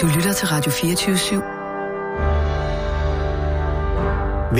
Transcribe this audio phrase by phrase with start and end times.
[0.00, 1.42] Du lytter til Radio 24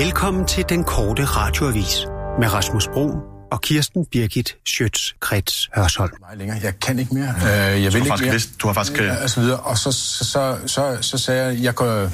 [0.05, 1.97] Velkommen til den korte radioavis
[2.39, 3.11] med Rasmus Bro
[3.51, 6.11] og Kirsten Birgit Schøtz-Krets Hørsholm.
[6.19, 6.59] Meget længere.
[6.63, 7.33] Jeg kan ikke mere.
[7.73, 8.31] Øh, jeg vil Du har ikke faktisk mere.
[8.33, 9.59] vidst- du har faktisk, øh, Ja, og så videre.
[9.59, 12.09] Og så, så, så, så, så sagde jeg, jeg går...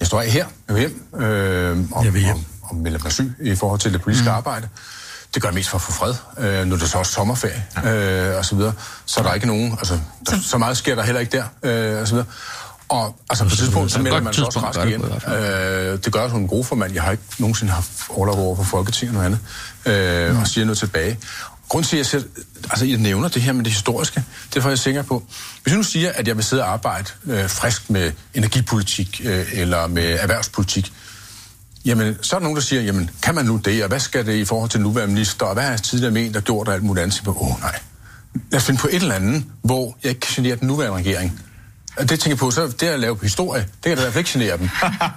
[0.00, 0.46] Jeg står af her.
[0.68, 1.22] Jeg vil hjem.
[1.22, 2.36] Øh, og, Jeg vil hjem.
[2.62, 4.36] Og melder mig syg i forhold til det politiske mm.
[4.36, 4.68] arbejde.
[5.34, 6.14] Det gør jeg mest for at få fred.
[6.38, 7.64] Øh, nu er det så også sommerferie.
[7.84, 8.30] Ja.
[8.30, 8.72] Øh, og så videre.
[9.06, 9.72] Så er der ikke nogen...
[9.72, 9.98] Altså,
[10.30, 11.44] der, så meget sker der heller ikke der.
[11.94, 12.26] Øh, og så videre.
[12.88, 15.00] Og altså, på et tidspunkt, så melder man sig også rask igen.
[15.00, 16.92] på i hvert Øh, det gør jeg som en god formand.
[16.92, 19.38] Jeg har ikke nogensinde haft overlov over for Folketinget og andet.
[19.86, 20.40] Øh, mm.
[20.40, 21.18] Og siger noget tilbage.
[21.68, 22.28] Grunden til, at jeg, selv,
[22.70, 25.22] altså, jeg nævner det her med det historiske, det er for, jeg er sikker på,
[25.62, 29.46] hvis jeg nu siger, at jeg vil sidde og arbejde øh, frisk med energipolitik øh,
[29.52, 30.92] eller med erhvervspolitik,
[31.84, 34.26] jamen, så er der nogen, der siger, jamen, kan man nu det, og hvad skal
[34.26, 36.82] det i forhold til nuværende minister, og hvad har tidligere ment, der gjort og alt
[36.82, 37.22] muligt andet?
[37.26, 37.78] Åh, oh, nej.
[38.50, 41.40] Lad os finde på et eller andet, hvor jeg ikke kan genere den nuværende regering.
[41.96, 44.12] Og det tænker jeg på, så det at lave historie, det kan da i hvert
[44.12, 44.68] fald ikke genere dem.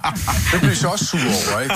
[0.52, 1.74] det bliver så også sur over, ikke?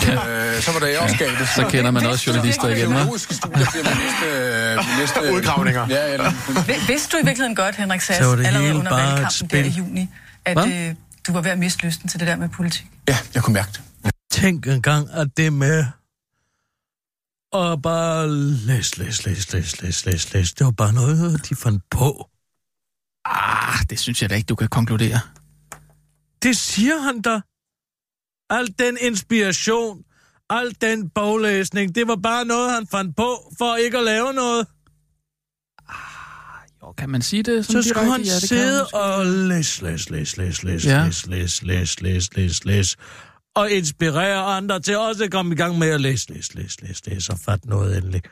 [0.57, 1.39] Øh, så var der jeg også galt.
[1.57, 3.19] Så kender man også journalister igen, hva'?
[3.19, 4.91] Studier bliver min næste...
[5.01, 5.87] næste Udgravninger.
[5.89, 9.49] Ja, eller, Vid- Vidste du i virkeligheden godt, Henrik Sass, Så det allerede under valgkampen
[9.51, 10.09] der i juni,
[10.45, 10.67] at Hvad?
[10.89, 10.95] øh,
[11.27, 12.87] du var ved at miste lysten til det der med politik?
[13.09, 13.81] ja, jeg kunne mærke det.
[14.31, 15.85] Tænk engang, at det med
[17.53, 18.31] og bare
[18.67, 20.53] læs, læs, læs, læs, læs, læs, læs.
[20.55, 22.29] Det var bare noget, de fandt på.
[23.25, 25.21] Ah, det synes jeg da ikke, du kan konkludere.
[26.43, 27.41] Det siger han da.
[28.51, 30.05] Al den inspiration,
[30.51, 34.67] al den boglæsning, det var bare noget, han fandt på for ikke at lave noget.
[36.83, 37.67] Jo, kan man sige det?
[37.67, 38.55] Så sådan skulle han direkte?
[38.57, 41.05] Ja, sidde og læs, læs, læs, læs, læs, Ja.
[41.05, 42.97] læs, læs, læs, læs, læs, læs,
[43.55, 47.07] og inspirere andre til også at komme i gang med at læse, læs, læs, læs,
[47.07, 48.23] læs, og fatte noget endelig.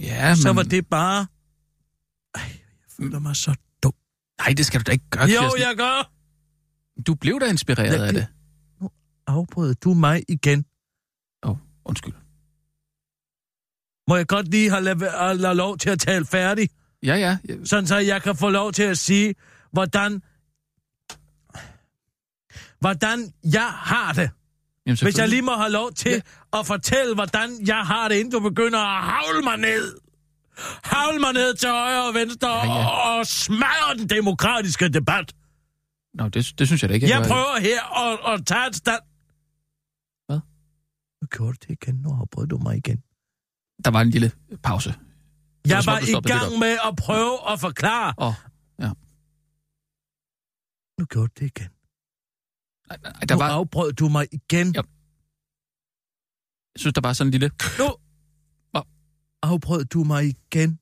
[0.00, 0.36] Ja, men...
[0.36, 1.26] Så var det bare...
[2.34, 3.92] Ej, jeg føler mig så dum.
[4.38, 5.60] Nej, det skal du da ikke gøre, Jo, Kirsten.
[5.60, 6.10] jeg gør!
[7.06, 8.26] Du blev da inspireret Ja, af det-.
[8.80, 8.90] Nu
[9.26, 10.64] afbrød du mig igen.
[11.42, 12.14] Åh, oh, undskyld.
[14.08, 16.68] Må jeg godt lige have lave, lave lov til at tale færdig?
[17.02, 17.38] Ja, ja.
[17.48, 17.54] ja.
[17.64, 19.34] sådan så jeg kan få lov til at sige,
[19.72, 20.22] hvordan,
[22.80, 24.30] hvordan jeg har det.
[24.86, 26.10] Jamen, Hvis jeg lige må have lov til
[26.54, 26.58] ja.
[26.58, 29.98] at fortælle, hvordan jeg har det, inden du begynder at havle mig ned.
[30.84, 32.86] Havle mig ned til højre og venstre Ja, ja.
[32.86, 35.32] Og, og smadre den demokratiske debat.
[36.14, 37.08] Nå, det, det synes jeg da ikke.
[37.08, 37.28] Jeg gør.
[37.28, 39.02] prøver her at, at tage et stand.
[40.26, 40.40] Hvad?
[41.22, 41.94] Nu gjorde det igen.
[41.94, 43.02] Nu afbrød du mig igen.
[43.84, 44.32] Der var en lille
[44.62, 44.94] pause.
[45.68, 48.14] Jeg som om, var du i gang med at prøve at forklare.
[48.18, 48.34] Åh, oh,
[48.78, 48.90] ja.
[50.98, 51.70] Nu gjorde du det igen.
[52.88, 54.66] Nej, nej, der Nu var, afbrød du mig igen.
[54.74, 54.82] Ja.
[56.74, 57.50] jeg synes, der var sådan en lille...
[57.78, 57.88] Nu
[58.70, 58.82] Hvad?
[59.42, 60.78] afbrød du mig igen.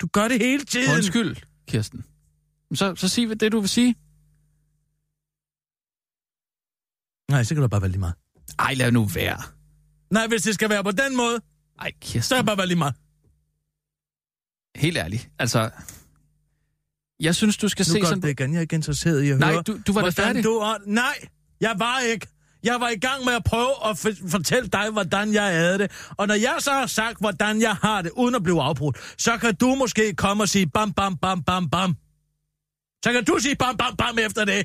[0.00, 0.94] Du gør det hele tiden.
[0.96, 1.36] Undskyld,
[1.68, 2.04] Kirsten.
[2.74, 3.94] Så, så sig det, du vil sige.
[7.30, 8.14] Nej, så kan det bare være lige meget.
[8.58, 9.42] Ej, lad nu være.
[10.10, 11.40] Nej, hvis det skal være på den måde,
[11.78, 12.38] Ej, så er Kirsten.
[12.38, 12.94] det bare være lige meget.
[14.76, 15.30] Helt ærligt.
[15.38, 15.70] Altså,
[17.20, 18.22] jeg synes, du skal Nu se gør sådan...
[18.22, 18.52] det igen.
[18.52, 20.44] Jeg er ikke interesseret i at Nej, høre, du- du var da hvordan færdig.
[20.44, 20.74] Du er...
[20.86, 21.14] Nej,
[21.60, 22.26] jeg var ikke.
[22.62, 23.98] Jeg var i gang med at prøve at
[24.30, 25.90] fortælle dig, hvordan jeg havde det.
[26.16, 29.36] Og når jeg så har sagt, hvordan jeg har det, uden at blive afbrudt, så
[29.38, 31.94] kan du måske komme og sige bam, bam, bam, bam, bam.
[33.04, 34.64] Så kan du sige bam, bam, bam efter det.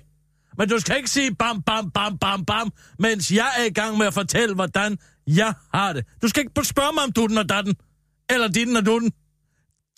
[0.58, 3.98] Men du skal ikke sige bam, bam, bam, bam, bam, mens jeg er i gang
[3.98, 6.06] med at fortælle, hvordan jeg har det.
[6.22, 7.76] Du skal ikke spørge mig om dutten og datten.
[8.30, 9.12] Eller ditten og dutten.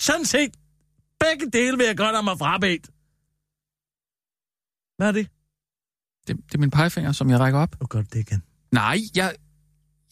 [0.02, 0.52] Sådan set,
[1.20, 2.86] begge dele vil jeg godt have mig frabedt.
[4.98, 5.28] Hvad er det?
[6.28, 7.80] Det, det er min pegefinger, som jeg rækker op.
[7.82, 8.44] Nu gør du det igen.
[8.72, 9.36] Nej, jeg,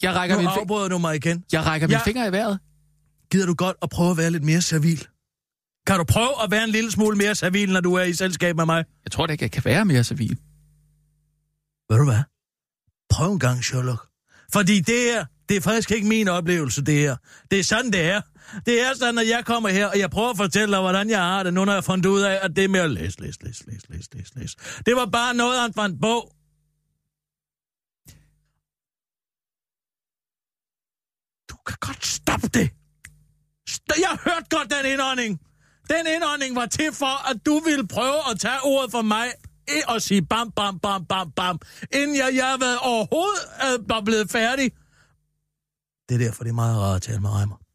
[0.02, 1.44] jeg rækker, Nu min, afbryder du mig igen.
[1.52, 2.58] jeg rækker min Jeg- finger i vejret.
[3.30, 5.06] Gider du godt at prøve at være lidt mere servil?
[5.86, 8.56] Kan du prøve at være en lille smule mere servil, når du er i selskab
[8.56, 8.84] med mig?
[9.04, 10.38] Jeg tror da ikke, jeg kan være mere civil.
[11.90, 12.22] Ved du hvad?
[13.10, 14.08] Prøv en gang, Sherlock.
[14.52, 17.16] Fordi det her, det er faktisk ikke min oplevelse, det her.
[17.50, 18.20] Det er sådan, det er.
[18.66, 21.10] Det er altså, sådan, at jeg kommer her, og jeg prøver at fortælle dig, hvordan
[21.10, 22.90] jeg har det, nu når jeg har fundet ud af, at det er med at
[22.90, 24.56] læse, læse, læse, læse, læse, læse, læse.
[24.86, 26.32] Det var bare noget, han fandt på.
[31.50, 32.70] Du kan godt stoppe det.
[33.70, 35.40] St- jeg hørte godt den indånding.
[35.90, 39.26] Den indånding var til for, at du ville prøve at tage ordet for mig
[39.88, 41.58] og sige bam, bam, bam, bam, bam,
[41.92, 44.72] inden jeg, jeg har været overhovedet øh, var blevet færdig.
[46.08, 47.65] Det er derfor, det er meget rart at tale med Reimer.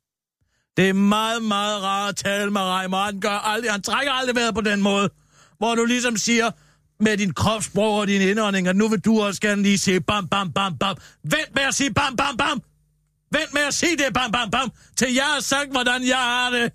[0.81, 2.98] Det er meget, meget rart at tale med Reimer.
[2.98, 5.10] Han, gør aldrig, han trækker aldrig vejret på den måde,
[5.57, 6.51] hvor du ligesom siger
[7.00, 10.28] med din kropssprog og din indånding, at nu vil du også gerne lige sige bam,
[10.28, 10.98] bam, bam, bam.
[11.24, 12.62] Vent med at sige bam, bam, bam.
[13.31, 16.50] Vent med at sige det, bam, bam, bam, til jeg har sagt, hvordan jeg har
[16.50, 16.72] det.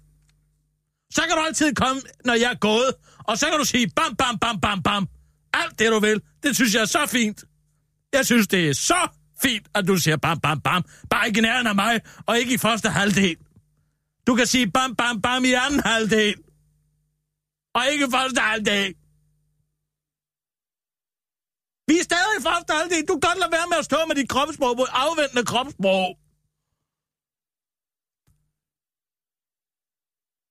[1.10, 2.92] Så kan du altid komme, når jeg er gået,
[3.24, 5.08] og så kan du sige bam, bam, bam, bam, bam.
[5.54, 6.20] Alt det, du vil.
[6.42, 7.44] Det synes jeg er så fint.
[8.12, 9.08] Jeg synes, det er så
[9.42, 10.84] fint, at du siger bam, bam, bam.
[11.10, 13.36] Bare ikke i nærheden af mig, og ikke i første halvdel.
[14.26, 16.36] Du kan sige bam, bam, bam i anden halvdel.
[17.74, 18.90] Og ikke første halvdel.
[21.88, 23.02] Vi er stadig i første halvdel.
[23.08, 26.08] Du kan godt lade være med at stå med dit kropssprog på afventende kropssprog.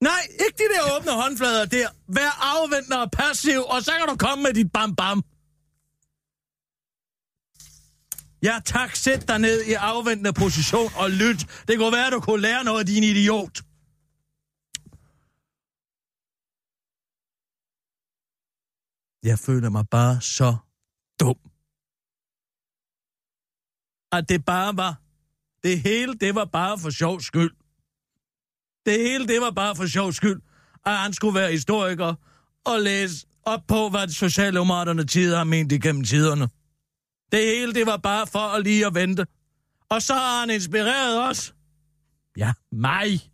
[0.09, 1.89] Nej, ikke de der åbne håndflader der.
[2.17, 5.19] Vær afventende og passiv, og så kan du komme med dit bam-bam.
[8.47, 8.95] Ja, tak.
[8.95, 11.41] Sæt dig ned i afventende position og lyt.
[11.67, 13.55] Det kunne være, du kunne lære noget, din idiot.
[19.23, 20.49] Jeg føler mig bare så
[21.19, 21.39] dum.
[24.17, 25.01] At det bare var...
[25.63, 27.55] Det hele, det var bare for sjov skyld.
[28.85, 30.41] Det hele, det var bare for sjov skyld,
[30.85, 32.15] at han skulle være historiker
[32.65, 36.49] og læse op på, hvad Socialdemokraterne tider har ment igennem tiderne.
[37.31, 39.25] Det hele, det var bare for at lige at vente.
[39.89, 41.55] Og så har han inspireret os,
[42.37, 43.31] ja, mig,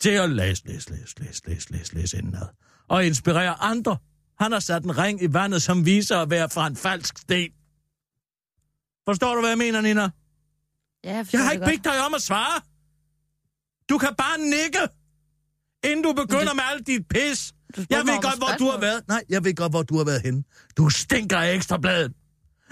[0.00, 2.46] til at læse, læse, læse, læse, læse, læse, læse indenad.
[2.88, 3.96] Og inspirere andre.
[4.40, 7.50] Han har sat en ring i vandet, som viser at være fra en falsk sten.
[9.08, 10.02] Forstår du, hvad jeg mener, Nina?
[11.04, 12.60] Ja, jeg, Jeg har ikke bedt dig om at svare.
[13.90, 14.78] Du kan bare nikke,
[15.84, 17.52] inden du begynder det- med alt dit pis.
[17.90, 19.08] Jeg ved godt, hvor du har været.
[19.08, 20.44] Nej, jeg ved godt, hvor du har været henne.
[20.76, 22.12] Du stinker af ekstrabladet.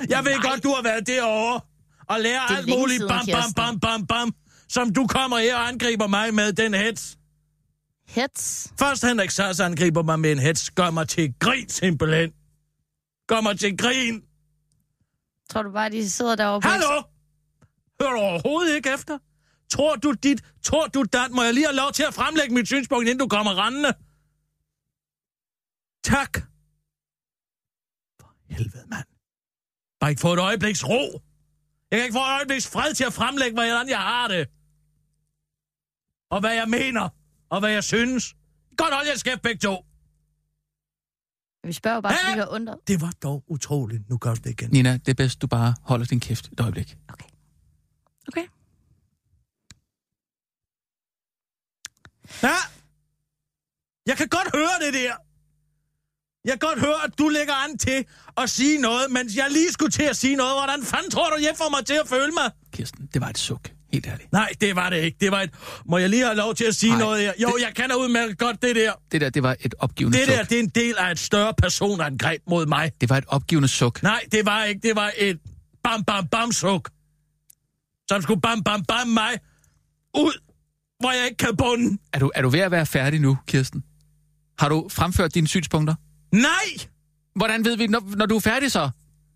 [0.08, 0.50] Jeg ved Nej.
[0.50, 1.60] godt, du har været derovre
[2.08, 4.34] og lærer er alt muligt bam, bam, bam, bam, bam,
[4.68, 7.18] som du kommer her og angriber mig med den hets.
[8.08, 8.72] Hets.
[8.78, 10.70] Først Henrik Sass angriber mig med en hets.
[10.70, 12.32] Gør mig til grin, simpelthen.
[13.28, 14.22] Gør mig til grin.
[15.50, 16.68] Tror du bare, de sidder derovre på...
[16.68, 17.02] Hallo?
[18.00, 19.18] Hører du overhovedet ikke efter?
[19.70, 22.66] Tror du dit, tror du dat, må jeg lige have lov til at fremlægge mit
[22.66, 23.92] synspunkt, inden du kommer rendende?
[26.04, 26.42] Tak.
[28.20, 29.15] For helvede, mand.
[30.00, 31.22] Bare ikke få et øjebliks ro.
[31.90, 34.48] Jeg kan ikke få et øjebliks fred til at fremlægge, hvordan jeg har det.
[36.30, 37.08] Og hvad jeg mener.
[37.50, 38.34] Og hvad jeg synes.
[38.76, 39.84] Godt hold jer skæft begge to.
[41.64, 42.78] Vi spørger bare, fordi vi har undret.
[42.88, 44.08] Det var dog utroligt.
[44.10, 44.70] Nu gør det igen.
[44.70, 46.96] Nina, det er bedst, du bare holder din kæft et øjeblik.
[47.08, 47.28] Okay.
[48.28, 48.46] Okay.
[52.42, 52.56] Ja.
[54.06, 55.25] Jeg kan godt høre det der.
[56.46, 58.04] Jeg kan godt høre, at du lægger an til
[58.36, 60.52] at sige noget, mens jeg lige skulle til at sige noget.
[60.54, 62.50] Hvordan fanden tror du, jeg får mig til at føle mig?
[62.72, 63.70] Kirsten, det var et suk.
[63.92, 64.32] Helt ærligt.
[64.32, 65.16] Nej, det var det ikke.
[65.20, 65.50] Det var et...
[65.86, 67.32] Må jeg lige have lov til at sige Nej, noget her?
[67.42, 68.92] Jo, det- jeg kender udmærket godt det der.
[69.12, 70.34] Det der, det var et opgivende Det suk.
[70.36, 72.92] der, det er en del af et større personangreb mod mig.
[73.00, 74.02] Det var et opgivende suk.
[74.02, 74.80] Nej, det var ikke.
[74.88, 75.38] Det var et
[75.84, 76.90] bam bam bam suk.
[78.08, 79.30] Som skulle bam bam bam mig
[80.14, 80.40] ud,
[81.00, 81.98] hvor jeg ikke kan bunde.
[82.12, 83.84] Er du, er du ved at være færdig nu, Kirsten?
[84.58, 85.94] Har du fremført dine synspunkter?
[86.32, 86.68] Nej!
[87.34, 88.90] Hvordan ved vi, når, når du er færdig så?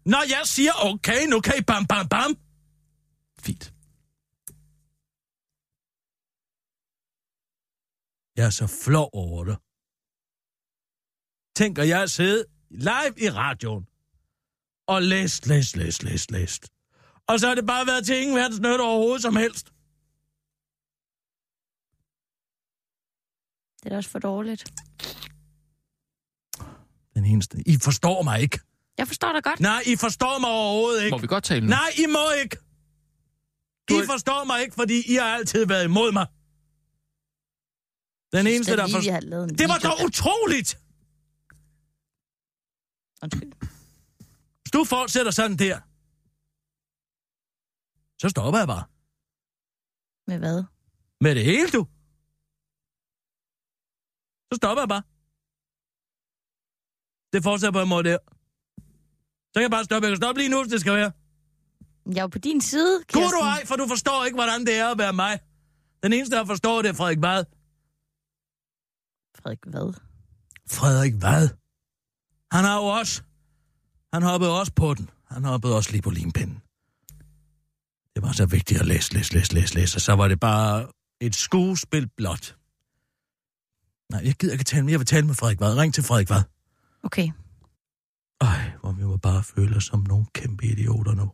[0.06, 2.37] Når jeg siger, okay, nu kan I bam bam bam.
[3.40, 3.75] Fint.
[8.37, 9.56] Jeg er så flov over det.
[11.56, 13.87] Tænker jeg at sidde live i radioen
[14.87, 16.69] og læst, læst, læst, læst, læst.
[17.26, 19.66] Og så har det bare været til ingen verdens nytte overhovedet som helst.
[23.81, 24.64] Det er da også for dårligt.
[27.20, 27.62] Den eneste.
[27.67, 28.61] I forstår mig ikke.
[28.99, 29.61] Jeg forstår dig godt.
[29.61, 31.14] Nej, I forstår mig overhovedet ikke.
[31.14, 31.66] Må vi godt tale nu?
[31.71, 32.56] Nej, I må ikke.
[33.88, 36.26] Du I forstår mig ikke, fordi I har altid været imod mig.
[38.37, 40.04] Den eneste, der lige, lavet en Det var dog der.
[40.06, 40.71] utroligt!
[43.23, 43.52] Undskyld.
[44.62, 45.76] Hvis du fortsætter sådan der,
[48.23, 48.85] så stopper jeg bare.
[50.26, 50.64] Med hvad?
[51.21, 51.83] Med det hele, du.
[54.52, 55.02] Så stopper jeg bare.
[57.32, 58.18] Det fortsætter på en måde der.
[59.52, 60.06] Så kan jeg bare stoppe.
[60.06, 61.12] Jeg kan stoppe lige nu, hvis det skal være.
[62.06, 63.30] Jeg er jo på din side, Kirsten.
[63.30, 65.40] du ej, for du forstår ikke, hvordan det er at være mig.
[66.02, 67.44] Den eneste, der forstår det, er Frederik Vad.
[69.38, 69.94] Frederik, hvad?
[70.70, 71.49] Frederik Vad?
[72.52, 73.22] Han har jo også...
[74.14, 75.10] Han hoppede også på den.
[75.28, 76.62] Han hoppede også lige på limpinden.
[78.14, 79.96] Det var så vigtigt at læse, læse, læse, læse, læse.
[79.96, 80.88] Og så var det bare
[81.20, 82.56] et skuespil blot.
[84.12, 84.92] Nej, jeg gider ikke tale med.
[84.92, 85.76] Jeg vil tale med Frederik Vad.
[85.76, 86.42] Ring til Frederik Vad.
[87.02, 87.28] Okay.
[88.40, 91.26] Ej, hvor vi må bare føle os som nogle kæmpe idioter nu.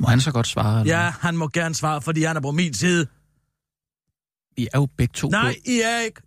[0.00, 0.80] Må han så godt svare?
[0.80, 3.06] eller Ja, han må gerne svare, fordi han er på min side.
[4.56, 6.20] I er jo begge to Nej, på- I er ikke.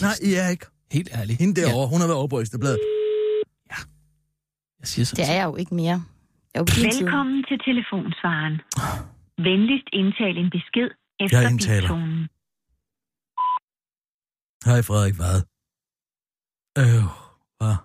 [0.00, 0.66] Nej, I er ikke.
[0.92, 1.38] Helt ærligt.
[1.40, 2.78] Hende derovre, hun har været over på Ekstrabladet.
[4.80, 5.24] Jeg siger sådan.
[5.24, 5.98] Det er jeg jo ikke mere.
[6.54, 6.66] Jeg er jo.
[6.88, 8.54] Velkommen til telefonsvaren.
[9.48, 10.88] Venligst indtal en besked
[11.20, 11.80] Jeg efter indtaler.
[11.80, 12.18] biptonen.
[14.68, 15.36] Hej Frederik, hvad?
[16.78, 17.04] Øh,
[17.58, 17.76] hvad?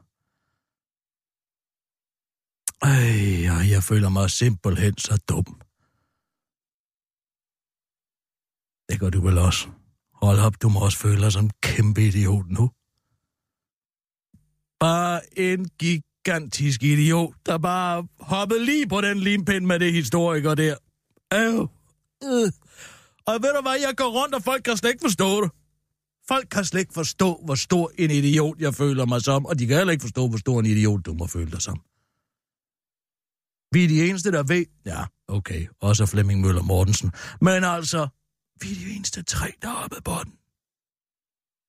[2.81, 5.45] Ej, jeg føler mig simpelthen så dum.
[8.89, 9.67] Det gør du vel også.
[10.13, 12.71] Hold op, du må også føle dig som en kæmpe idiot nu.
[14.79, 20.75] Bare en gigantisk idiot, der bare hoppede lige på den limpind med det historiker der.
[21.33, 21.60] Øh,
[22.24, 22.51] øh.
[23.25, 25.51] Og ved du hvad, jeg går rundt, og folk kan slet ikke forstå det.
[26.28, 29.68] Folk kan slet ikke forstå, hvor stor en idiot jeg føler mig som, og de
[29.68, 31.82] kan heller ikke forstå, hvor stor en idiot du må føle dig som.
[33.74, 34.66] Vi er de eneste, der ved...
[34.86, 37.12] Ja, okay, også Flemming Møller Mortensen.
[37.42, 38.08] Men altså,
[38.62, 40.34] vi er de eneste tre, der er oppe på den.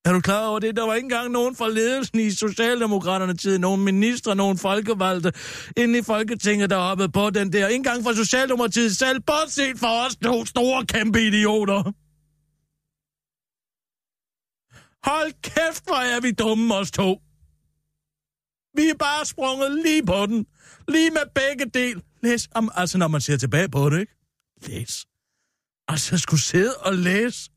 [0.04, 0.76] Er du klar over det?
[0.76, 5.32] Der var ikke engang nogen fra ledelsen i Socialdemokraterne tid, nogen ministre, nogen folkevalgte
[5.76, 7.66] inde i Folketinget, der hoppede på den der.
[7.68, 11.92] Ikke engang fra Socialdemokratiet selv, bortset fra os to store kæmpe idioter.
[15.04, 17.22] Hold kæft, hvor er vi dumme, os to.
[18.76, 20.46] Vi er bare sprunget lige på den.
[20.88, 22.02] Lige med begge del.
[22.22, 24.14] Læs om, altså når man ser tilbage på det, ikke?
[24.62, 25.06] Læs.
[25.88, 27.50] Altså, jeg skulle sidde og læse.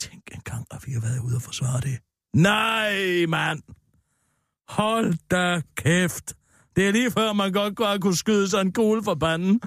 [0.00, 1.98] Tænk engang, at vi har været ude og forsvare det.
[2.34, 3.62] Nej, mand.
[4.68, 6.34] Hold da kæft.
[6.76, 9.60] Det er lige før, man godt kunne, kunne skyde sig en kugle for banden.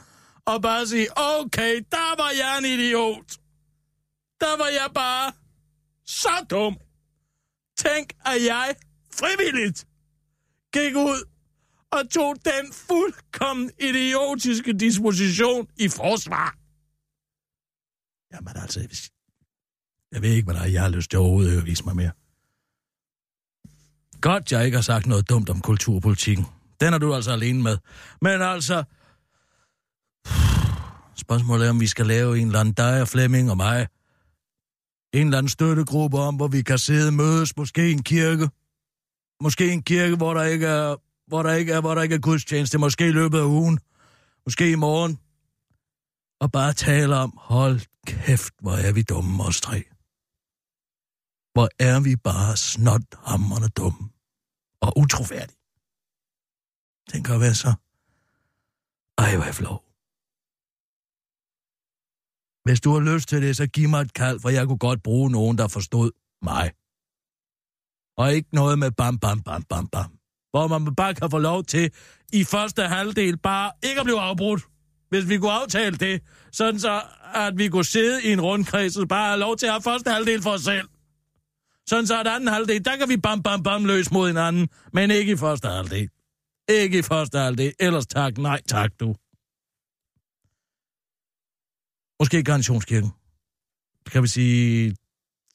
[0.46, 3.38] Og bare sige, okay, der var jeg en idiot.
[4.40, 5.32] Der var jeg bare
[6.06, 6.78] så dum.
[7.86, 8.76] Tænk, at jeg
[9.14, 9.88] frivilligt
[10.74, 11.24] gik ud
[11.92, 16.56] og tog den fuldkommen idiotiske disposition i forsvar.
[18.34, 19.10] Jamen altså, hvis-
[20.12, 22.12] jeg ved ikke, hvad der er, jeg har lyst til overhovedet at vise mig mere.
[24.22, 26.46] Godt, jeg ikke har sagt noget dumt om kulturpolitikken.
[26.80, 27.78] Den er du altså alene med.
[28.22, 28.84] Men altså...
[31.26, 33.88] Spørgsmålet er, om vi skal lave en eller anden dig og Flemming og mig.
[35.14, 37.58] En eller anden støttegruppe om, hvor vi kan sidde og mødes.
[37.58, 38.50] Måske en kirke.
[39.42, 40.96] Måske en kirke, hvor der ikke er,
[41.28, 42.78] hvor der ikke er, hvor der ikke er gudstjeneste.
[42.78, 43.80] Måske i løbet af ugen.
[44.46, 45.20] Måske i morgen.
[46.40, 49.84] Og bare tale om, hold kæft, hvor er vi dumme os tre.
[51.54, 54.10] Hvor er vi bare snothammerne dumme.
[54.82, 55.58] Og utroværdige.
[57.12, 57.74] Tænker at være så.
[59.18, 59.93] Ej, hvor er jeg flov.
[62.64, 65.04] Hvis du har lyst til det, så giv mig et kald, for jeg kunne godt
[65.04, 66.72] bruge nogen, der forstod mig.
[68.18, 70.12] Og ikke noget med bam, bam, bam, bam, bam.
[70.52, 71.92] Hvor man bare kan få lov til
[72.34, 74.62] i første halvdel bare ikke at blive afbrudt.
[75.10, 77.02] Hvis vi kunne aftale det, sådan så,
[77.34, 80.12] at vi kunne sidde i en rundkreds og bare have lov til at have første
[80.12, 80.88] halvdel for os selv.
[81.88, 85.12] Sådan så at anden halvdel, der kan vi bam, bam, bam løs mod hinanden, men
[85.12, 86.10] ikke i første halvdel.
[86.70, 89.16] Ikke i første halvdel, ellers tak, nej tak du.
[92.20, 93.12] Måske Garnitionskirken.
[94.12, 94.96] Kan vi sige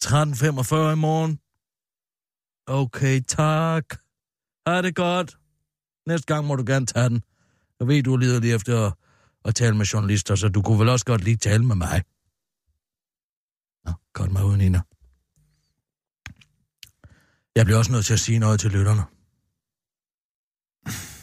[0.05, 1.41] 13.45 i morgen?
[2.67, 3.85] Okay, tak.
[4.67, 5.39] Ha' det godt.
[6.07, 7.23] Næste gang må du gerne tage den.
[7.81, 8.93] Jeg ved, du er lige efter at,
[9.45, 12.03] at tale med journalister, så du kunne vel også godt lige tale med mig.
[13.85, 14.81] Nå, godt mig uden Nina.
[17.55, 19.03] Jeg bliver også nødt til at sige noget til lytterne.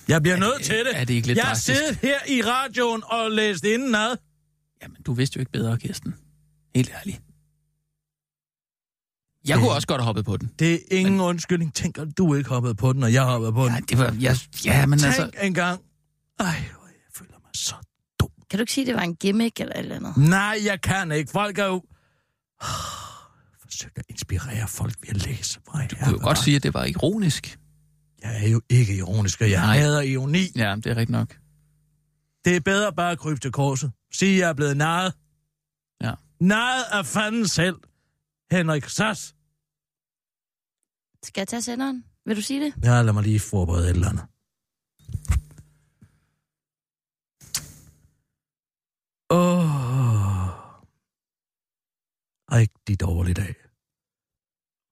[0.07, 0.99] Jeg bliver nødt til det.
[0.99, 4.17] er det ikke lidt Jeg har siddet her i radioen og læst indenad.
[4.85, 6.15] Jamen, du vidste jo ikke bedre, Kirsten.
[6.75, 7.21] Helt ærligt.
[9.47, 10.51] Jeg kunne også godt have hoppet på den.
[10.59, 11.21] Det er ingen Men...
[11.21, 11.73] undskyldning.
[11.73, 13.73] Tænk, at du ikke hoppede på den, og jeg hoppede på den.
[13.73, 14.15] Ja, det var...
[14.19, 15.23] Jeg, ja, men Tænk altså...
[15.23, 15.41] altså...
[15.41, 15.81] engang.
[16.39, 16.63] Ej, jeg
[17.15, 17.75] føler mig så
[18.19, 18.29] dum.
[18.49, 20.17] Kan du ikke sige, det var en gimmick eller et eller andet?
[20.17, 21.31] Nej, jeg kan ikke.
[21.31, 21.81] Folk er jo...
[23.63, 25.59] Forsøg at inspirere folk ved at læse.
[25.63, 27.59] Hvor Du kunne jo godt sige, at det var ironisk.
[28.21, 29.77] Jeg er jo ikke ironisk, og jeg Nej.
[29.77, 30.43] hader ironi.
[30.55, 31.37] Ja, det er rigtigt nok.
[32.45, 33.91] Det er bedre bare at krybe til korset.
[34.19, 35.13] Sige, at jeg er blevet narret.
[36.01, 36.13] Ja.
[36.39, 37.77] Narret af fanden selv.
[38.51, 39.35] Henrik Sass.
[41.23, 42.05] Skal jeg tage senderen?
[42.25, 42.73] Vil du sige det?
[42.83, 44.25] Ja, lad mig lige forberede et eller andet.
[49.29, 50.49] Åh.
[52.51, 53.55] Rigtig dårlig dag.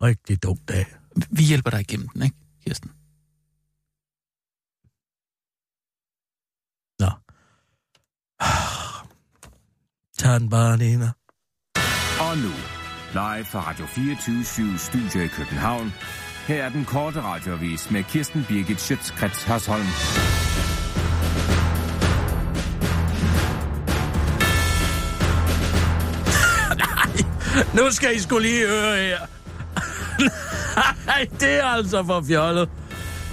[0.01, 0.85] Rigtig dum dag.
[1.31, 2.89] Vi hjælper dig igennem den, ikke, Kirsten?
[6.99, 7.09] Nå.
[10.23, 11.11] Nina.
[12.19, 12.51] Og nu,
[13.13, 15.93] live fra Radio 24 Studio i København.
[16.47, 19.83] Her er den korte radiovis med Kirsten Birgit Schøtzgrads Hasholm.
[27.77, 29.17] Nu skal I skulle lige høre her.
[31.05, 32.69] Nej, det er altså for fjollet.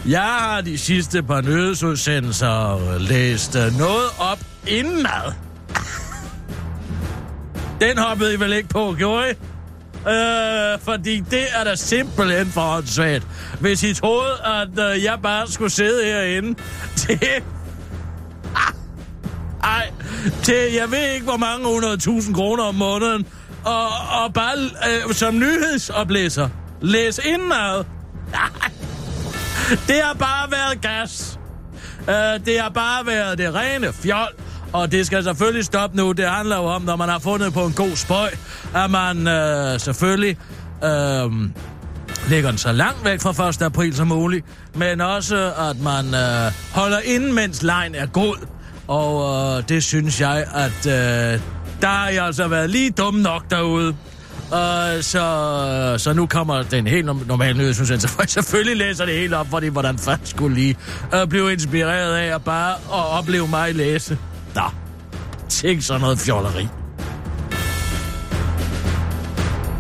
[0.09, 5.50] Jeg har de sidste par nyhedsudsendelser læst noget op indad.
[7.81, 9.35] Den hoppede I vel ikke på, gjorde I?
[10.09, 13.27] Øh, fordi det er da simpelthen for åndssvagt.
[13.61, 16.55] Hvis I troede, at øh, jeg bare skulle sidde herinde
[16.97, 17.21] til...
[18.57, 18.73] Ah,
[19.63, 19.91] ej,
[20.43, 21.67] til jeg ved ikke, hvor mange
[22.21, 23.27] 100.000 kroner om måneden,
[23.65, 23.89] og,
[24.25, 24.57] og bare
[25.09, 26.49] øh, som nyhedsoplæser
[26.81, 27.85] læs indenad.
[29.89, 31.39] Det har bare været gas.
[32.09, 34.29] Øh, det har bare været det rene fjol.
[34.73, 36.13] Og det skal selvfølgelig stoppe nu.
[36.13, 38.31] Det handler jo om, når man har fundet på en god spøj,
[38.75, 40.37] at man øh, selvfølgelig
[40.85, 41.33] Øh,
[42.29, 43.63] lægger den så langt væk fra 1.
[43.63, 48.37] april som muligt, men også, at man øh, holder inden, mens lejen er god.
[48.89, 51.41] Og øh, det synes jeg, at øh,
[51.81, 53.97] der har jeg altså været lige dum nok derude.
[54.53, 54.57] Uh,
[55.01, 59.47] så, så nu kommer den helt normale nyhedsudsendelse, for jeg selvfølgelig læser det hele op,
[59.51, 60.77] fordi hvordan fanden skulle lige
[61.13, 64.19] uh, øh, blive inspireret af at bare at opleve mig læse.
[64.55, 64.63] Nå,
[65.49, 66.69] tænk sådan noget fjolleri.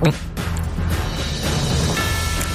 [0.05, 0.13] Mm.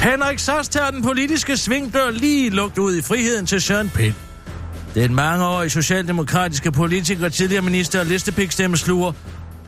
[0.01, 4.13] Henrik Sass tager den politiske svingdør lige lugt ud i friheden til Søren Pind.
[4.95, 9.11] Den mangeårige socialdemokratiske politiker, tidligere minister og listepikstemmesluger,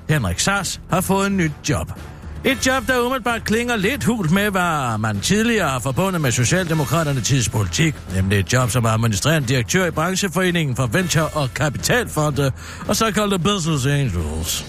[0.10, 1.92] Henrik Sass, har fået en nyt job.
[2.48, 7.22] Et job, der umiddelbart klinger lidt hult med, hvad man tidligere har forbundet med Socialdemokraterne
[7.22, 12.52] tidspolitik, nemlig et job som administrerende direktør i brancheforeningen for Venture og Kapitalfonde
[12.88, 14.66] og såkaldte Business Angels.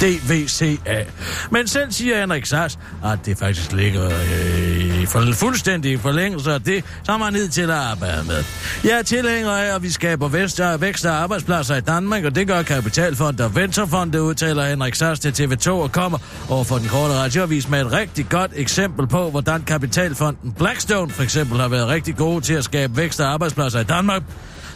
[0.00, 1.04] DVCA.
[1.50, 6.52] Men selv siger Henrik Sass, at det faktisk ligger øh, i for, fuldstændig i forlængelse
[6.52, 8.44] af det, som han ned til at arbejde med.
[8.84, 12.34] Jeg er tilhænger af, at vi skaber vækst og, vækst og arbejdspladser i Danmark, og
[12.34, 16.78] det gør Kapitalfond og Venturefond, det udtaler Henrik Sass til TV2 og kommer over for
[16.78, 21.68] den korte radioavis med et rigtig godt eksempel på, hvordan Kapitalfonden Blackstone for eksempel har
[21.68, 24.22] været rigtig gode til at skabe vækst og arbejdspladser i Danmark.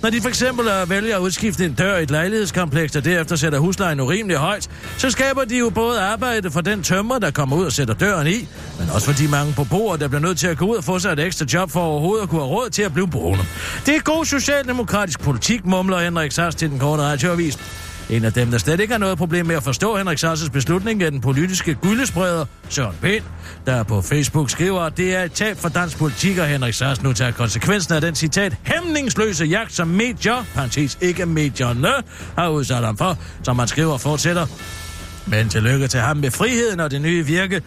[0.03, 3.37] Når de for eksempel øh, vælger at udskifte en dør i et lejlighedskompleks, og derefter
[3.37, 7.57] sætter huslejen urimelig højt, så skaber de jo både arbejde for den tømmer, der kommer
[7.57, 10.47] ud og sætter døren i, men også for de mange på der bliver nødt til
[10.47, 12.71] at gå ud og få sig et ekstra job for overhovedet at kunne have råd
[12.71, 13.45] til at blive boende.
[13.87, 17.59] Det er god socialdemokratisk politik, mumler Henrik Sars til den korte radioavis.
[18.11, 21.03] En af dem, der slet ikke har noget problem med at forstå Henrik Sasses beslutning,
[21.03, 23.25] er den politiske gyldespreder Søren Pind,
[23.67, 27.03] der på Facebook skriver, at det er et tab for dansk politik, og Henrik Sass
[27.03, 31.93] nu tager konsekvensen af den citat hæmningsløse jagt, som medier, parentes ikke medierne,
[32.39, 34.47] har udsat ham for, som man skriver fortsætter.
[35.27, 37.63] Men tillykke til ham med friheden og det nye virke.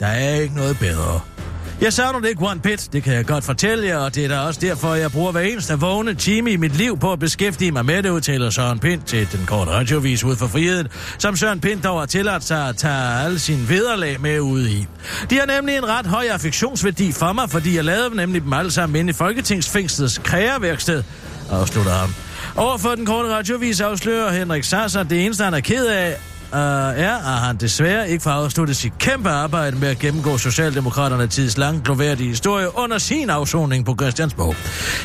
[0.00, 1.35] Der er ikke noget bedre.
[1.80, 4.28] Jeg savner det ikke one Pit, det kan jeg godt fortælle jer, og det er
[4.28, 7.72] da også derfor, jeg bruger hver eneste vågne time i mit liv på at beskæftige
[7.72, 11.60] mig med det, udtaler Søren Pind til den korte radiovis ud for friheden, som Søren
[11.60, 14.86] Pind dog har tilladt sig at tage alle sine vederlag med ud i.
[15.30, 18.70] De har nemlig en ret høj affektionsværdi for mig, fordi jeg lavede nemlig dem alle
[18.70, 21.02] sammen inde i Folketingsfængslets krægerværksted,
[21.50, 22.14] afslutter ham.
[22.56, 26.16] Overfor den korte radiovis afslører Henrik Sasser det eneste, han er ked af,
[26.56, 31.26] uh, er, at han desværre ikke får afsluttet sit kæmpe arbejde med at gennemgå Socialdemokraterne
[31.26, 34.54] tids langt gloværdige historie under sin afsoning på Christiansborg.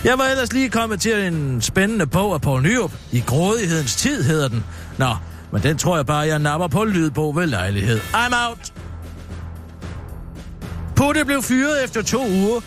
[0.05, 2.91] Jeg var ellers lige kommet til en spændende bog af Poul Nyrup.
[3.11, 4.63] I grådighedens tid hedder den.
[4.97, 5.15] Nå,
[5.51, 7.99] men den tror jeg bare, jeg napper på lydbog ved lejlighed.
[7.99, 8.73] I'm out!
[10.95, 12.61] Putte blev fyret efter to uger.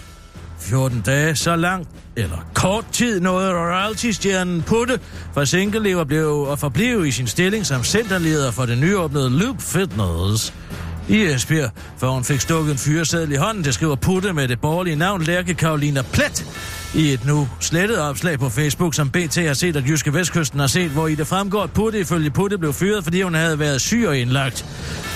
[0.59, 5.01] 14 dage, så langt eller kort tid nåede royalty-stjernen Putte
[5.35, 10.55] fra Sinkelever blev og forblev i sin stilling som centerleder for det nyåbnede Loop Fitness.
[11.09, 14.61] I Esbjerg, for hun fik stukket en fyreseddel i hånden, det skriver Putte med det
[14.61, 16.47] borgerlige navn Lærke Karolina Plet
[16.95, 20.67] i et nu slettet opslag på Facebook, som BT har set, at Jyske Vestkysten har
[20.67, 23.81] set, hvor i det fremgår, at Putte ifølge Putte blev fyret, fordi hun havde været
[23.81, 24.67] syg og indlagt.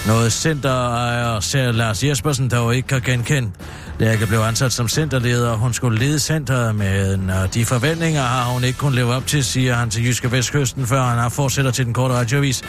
[0.07, 3.51] Noget centerejer ser Lars Jespersen der jo ikke kan genkende.
[3.99, 8.45] Lærke blev ansat som centerleder, og hun skulle lede centret, men og de forventninger har
[8.45, 11.71] hun ikke kunnet leve op til, siger han til Jyske Vestkysten, før han har fortsætter
[11.71, 12.63] til den korte radiovis.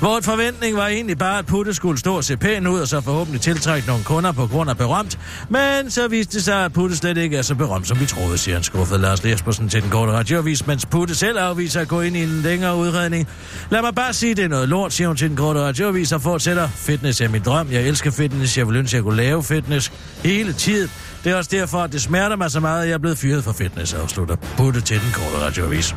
[0.00, 3.00] Vores forventning var egentlig bare, at Putte skulle stå og se pæn ud, og så
[3.00, 5.18] forhåbentlig tiltrække nogle kunder på grund af berømt.
[5.48, 8.38] Men så viste det sig, at Putte slet ikke er så berømt, som vi troede,
[8.50, 12.00] siger en skuffet Lars Jespersen til den korte radioavis, mens Putte selv afviser at gå
[12.00, 13.28] ind i en længere udredning.
[13.70, 16.22] Lad mig bare sige, det er noget lort, siger hun til den korte radioavis og
[16.22, 16.68] fortsætter.
[16.68, 17.68] Fitness er min drøm.
[17.72, 18.58] Jeg elsker fitness.
[18.58, 19.92] Jeg vil ønske, at jeg kunne lave fitness
[20.24, 20.90] hele tiden.
[21.24, 23.44] Det er også derfor, at det smerter mig så meget, at jeg er blevet fyret
[23.44, 25.94] fra fitness, afslutter Putte til den korte radioavis.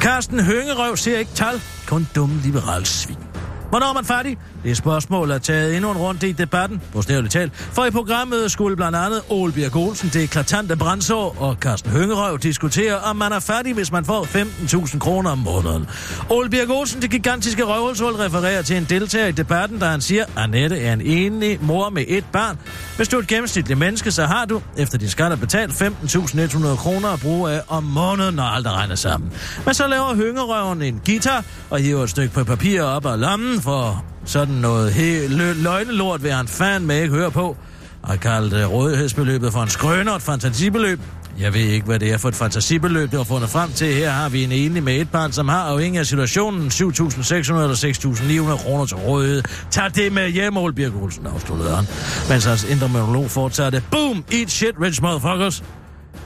[0.00, 3.27] Carsten Høngerøv ser ikke tal, kun dumme liberale svin.
[3.70, 4.38] Hvornår er man færdig?
[4.64, 7.52] Det spørgsmål, er taget endnu en rundt i debatten, på snævligt talt.
[7.54, 12.38] For i programmet skulle blandt andet Ole Birk Olsen, det eklatante brændsår, og Carsten Høngerøv
[12.38, 15.86] diskutere, om man er færdig, hvis man får 15.000 kroner om måneden.
[16.30, 20.24] Ole Birk Olsen, det gigantiske røvhulshul, refererer til en deltager i debatten, der han siger,
[20.36, 22.58] Annette er en enig mor med et barn.
[22.96, 26.76] Hvis du er et gennemsnitligt menneske, så har du, efter din skat er betalt, 15.100
[26.76, 29.32] kroner at bruge af om måneden, når alt regner sammen.
[29.64, 33.57] Men så laver Høngerøven en guitar og hiver et stykke på papir op af lommen
[33.60, 35.28] for Sådan noget he-
[35.62, 37.56] løgnelort vil han fandme ikke høre på.
[38.02, 41.00] Og har kaldt rådighedsbeløbet for en skrøner og et fantasibeløb.
[41.40, 43.94] Jeg ved ikke, hvad det er for et fantasibeløb, det har fundet frem til.
[43.94, 48.52] Her har vi en enlig med et barn, som har afhængig af situationen 7.600 eller
[48.54, 49.42] 6.900 kroner til rådighed.
[49.70, 51.84] Tag det med hjem, Ole Birk Olsen, afsluttede han.
[52.30, 53.82] Mens hans indre monolog fortsatte.
[53.90, 54.24] Boom!
[54.32, 55.62] Eat shit, rich motherfuckers!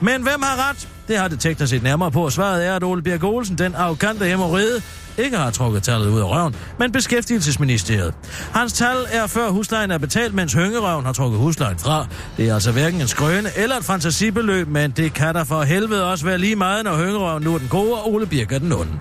[0.01, 0.87] Men hvem har ret?
[1.07, 2.29] Det har detektor set nærmere på.
[2.29, 4.81] Svaret er, at Ole Birk Olsen, den arrogante hemorrhede,
[5.17, 8.13] ikke har trukket tallet ud af røven, men beskæftigelsesministeriet.
[8.53, 12.07] Hans tal er før huslejen er betalt, mens høngerøven har trukket huslejen fra.
[12.37, 16.11] Det er altså hverken en skrøne eller et fantasibeløb, men det kan der for helvede
[16.11, 18.71] også være lige meget, når høngerøven nu er den gode, og Ole Birk er den
[18.71, 18.91] onde.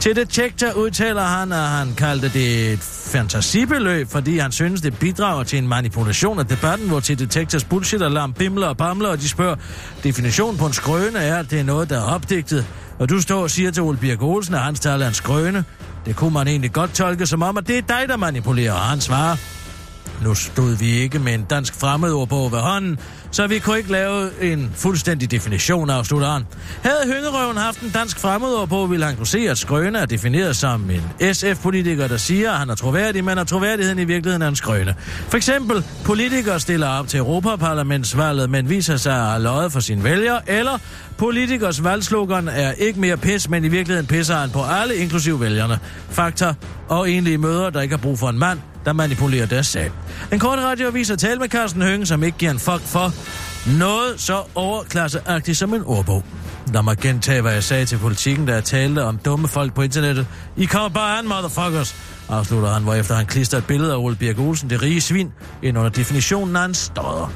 [0.00, 2.78] Til Detektor udtaler han, at han kaldte det et
[3.12, 8.32] fantasibeløb, fordi han synes, det bidrager til en manipulation af debatten, hvor til Detektors bullshit-alarm
[8.32, 9.56] bimler og bamler, og de spørger,
[10.04, 12.66] definitionen på en skrøne er, at det er noget, der er opdigtet,
[13.02, 15.64] og du står og siger til Ole Birk Olsen, at hans tal er en skrøne.
[16.06, 18.80] Det kunne man egentlig godt tolke som om, at det er dig, der manipulerer, og
[18.80, 19.36] han svarer.
[20.24, 22.98] Nu stod vi ikke med en dansk fremmedordbog ved hånden,
[23.32, 26.46] så vi kunne ikke lave en fuldstændig definition af han.
[26.82, 30.90] Havde Hyngerøven haft en dansk fremmedordbog, ville han kunne se, at Skrøne er defineret som
[30.90, 34.56] en SF-politiker, der siger, at han er troværdig, men at troværdigheden i virkeligheden er en
[34.56, 34.94] skrøne.
[35.28, 40.04] For eksempel, politikere stiller op til Europaparlamentsvalget, men viser sig at have løjet for sine
[40.04, 40.78] vælgere, eller
[41.16, 45.78] politikers valgslogan er ikke mere pis, men i virkeligheden pisser han på alle, inklusive vælgerne.
[46.10, 46.54] Fakta
[46.88, 49.90] og enlige møder, der ikke har brug for en mand, der manipulerer deres sag.
[50.32, 53.12] En kort radioavis at tale med Carsten Hønge, som ikke giver en fuck for
[53.78, 56.24] noget så overklasseagtigt som en ordbog.
[56.72, 59.82] Lad mig gentage, hvad jeg sagde til politikken, da jeg talte om dumme folk på
[59.82, 60.26] internettet.
[60.56, 61.96] I kommer bare an, motherfuckers,
[62.28, 65.32] afslutter han, hvorefter han klister et billede af Ole Birk Olsen, det rige svin,
[65.62, 67.32] ind under definitionen af en stodder.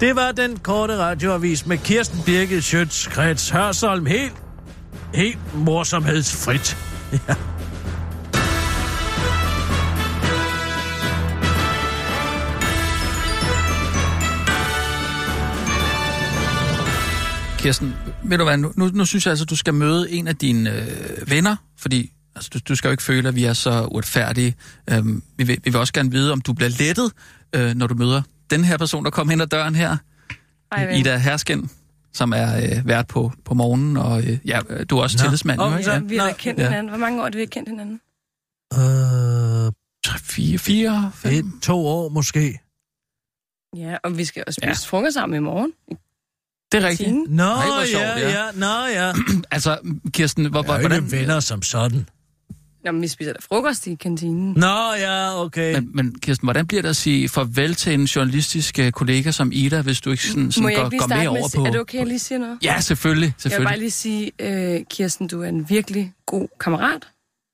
[0.00, 4.34] Det var den korte radioavis med Kirsten Birgit Schøtz, Krets Hørsholm, helt,
[5.14, 6.76] helt morsomhedsfrit.
[7.28, 7.34] Ja.
[17.62, 17.94] Kirsten,
[18.24, 20.70] ved du hvad, nu, nu, nu synes jeg altså, du skal møde en af dine
[20.82, 24.54] øh, venner, fordi altså, du, du skal jo ikke føle, at vi er så uretfærdige.
[24.90, 27.12] Øhm, vi, vil, vi vil også gerne vide, om du bliver lettet,
[27.54, 29.96] øh, når du møder den her person, der kommer ind ad døren her.
[30.72, 30.90] Ej.
[30.90, 31.70] Ida Hersken,
[32.12, 35.22] som er øh, vært på, på morgenen, og øh, ja, du er også Nå.
[35.22, 35.84] tillidsmand, Åh, jo, ikke?
[35.84, 35.98] så- Ja.
[35.98, 36.64] Vi har da kendt Ja.
[36.68, 36.88] hinanden.
[36.88, 38.00] Hvor mange år har vi kendt hinanden?
[38.74, 39.72] Øh,
[40.04, 41.32] Tre, fire, fire, fem.
[41.32, 42.60] et, to år måske.
[43.76, 44.96] Ja, og vi skal også spise ja.
[44.96, 45.72] frokost sammen i morgen.
[46.72, 47.10] Det er rigtigt.
[47.10, 48.44] Nå, Nej, hvor sjovt, ja, ja.
[48.44, 49.12] ja, nå, ja.
[49.54, 49.78] Altså,
[50.12, 51.04] Kirsten, hvor, Jeg er jo hvordan...
[51.04, 52.06] ikke venner som sådan.
[52.84, 54.54] Jamen, vi spiser da frokost i kantinen.
[54.56, 55.74] Nå, ja, okay.
[55.74, 59.52] Men, men Kirsten, hvordan bliver det at sige farvel til en journalistisk øh, kollega som
[59.52, 61.64] Ida, hvis du ikke sådan, sådan jeg går, ikke går med, over på...
[61.64, 62.58] er det okay, at jeg lige siger noget?
[62.62, 63.26] Ja, selvfølgelig.
[63.26, 63.68] Jeg vil selvfølgelig.
[63.68, 67.08] bare lige sige, øh, Kirsten, du er en virkelig god kammerat.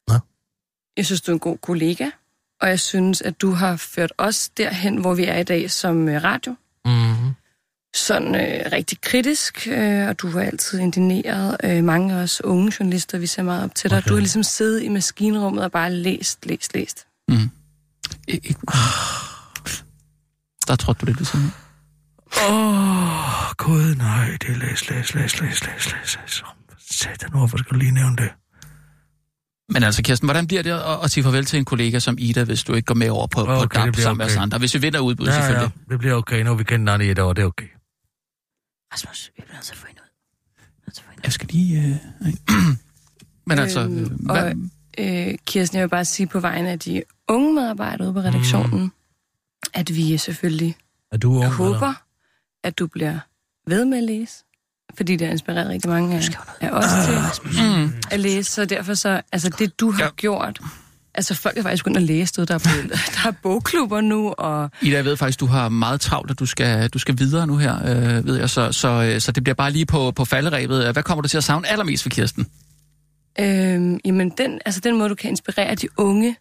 [0.08, 0.14] Nå.
[0.96, 2.10] Jeg synes, du er en god kollega.
[2.60, 6.08] Og jeg synes, at du har ført os derhen, hvor vi er i dag som
[6.08, 6.54] øh, radio.
[6.84, 7.30] Mm-hmm.
[7.96, 12.72] Sådan øh, rigtig kritisk, øh, og du har altid indineret øh, mange af os unge
[12.80, 13.98] journalister, vi ser meget op til dig.
[13.98, 14.08] Okay.
[14.08, 17.06] Du har ligesom siddet i maskinrummet og bare læst, læst, læst.
[17.28, 17.34] Mm.
[17.34, 17.48] Ik-
[18.28, 18.60] ikke-
[20.68, 21.52] Der trådte du lidt ved siden.
[22.48, 26.42] Åh, oh, gud, nej, det er læs, læs, læs, læs, læs, læs, læs.
[26.90, 28.28] Satan, hvorfor skal du lige nævne det?
[29.72, 32.44] Men altså, Kirsten, hvordan bliver det at, at sige farvel til en kollega som Ida,
[32.44, 34.42] hvis du ikke går med over på, okay, på Okay, bliver sammen med os okay.
[34.42, 34.58] andre?
[34.58, 35.70] Hvis vi vinder udbud, Ja, selvfølgelig.
[35.88, 36.42] ja, det bliver okay.
[36.42, 37.66] Nu har vi kendt hinanden i et år, det er okay.
[38.92, 40.08] Rasmus, vi bliver nødt til at få hende ud.
[40.86, 41.24] Nødt til at få hende ud.
[41.24, 41.98] Jeg skal lige...
[42.26, 42.34] Øh...
[43.48, 43.80] Men altså...
[43.80, 44.56] Øhm, Øh, hvad, og-
[44.98, 48.80] Øh, Kirsten, jeg vil bare sige på vegne af de unge medarbejdere ude på redaktionen,
[48.82, 48.90] mm.
[49.74, 50.76] at vi selvfølgelig
[51.12, 51.38] Er du ung?
[51.44, 51.56] eller?
[51.56, 51.94] håber,
[52.64, 53.18] at du bliver
[53.66, 54.44] ved med at læse.
[54.94, 56.22] Fordi det har inspireret rigtig mange af,
[56.60, 56.84] af os
[57.40, 58.50] til mm, at læse.
[58.52, 60.10] Så derfor så, altså det du har ja.
[60.10, 60.60] gjort,
[61.16, 62.48] altså folk er faktisk begyndt at læse det.
[62.48, 62.90] Der er, blevet,
[63.22, 66.46] der er bogklubber nu, og Ida, jeg ved faktisk, du har meget travlt, at du
[66.46, 68.50] skal, du skal videre nu her, øh, ved jeg.
[68.50, 70.92] Så, så, øh, så det bliver bare lige på, på falderæbet.
[70.92, 72.46] Hvad kommer du til at savne allermest for Kirsten?
[73.40, 76.36] øhm, jamen den, altså den måde, du kan inspirere de unge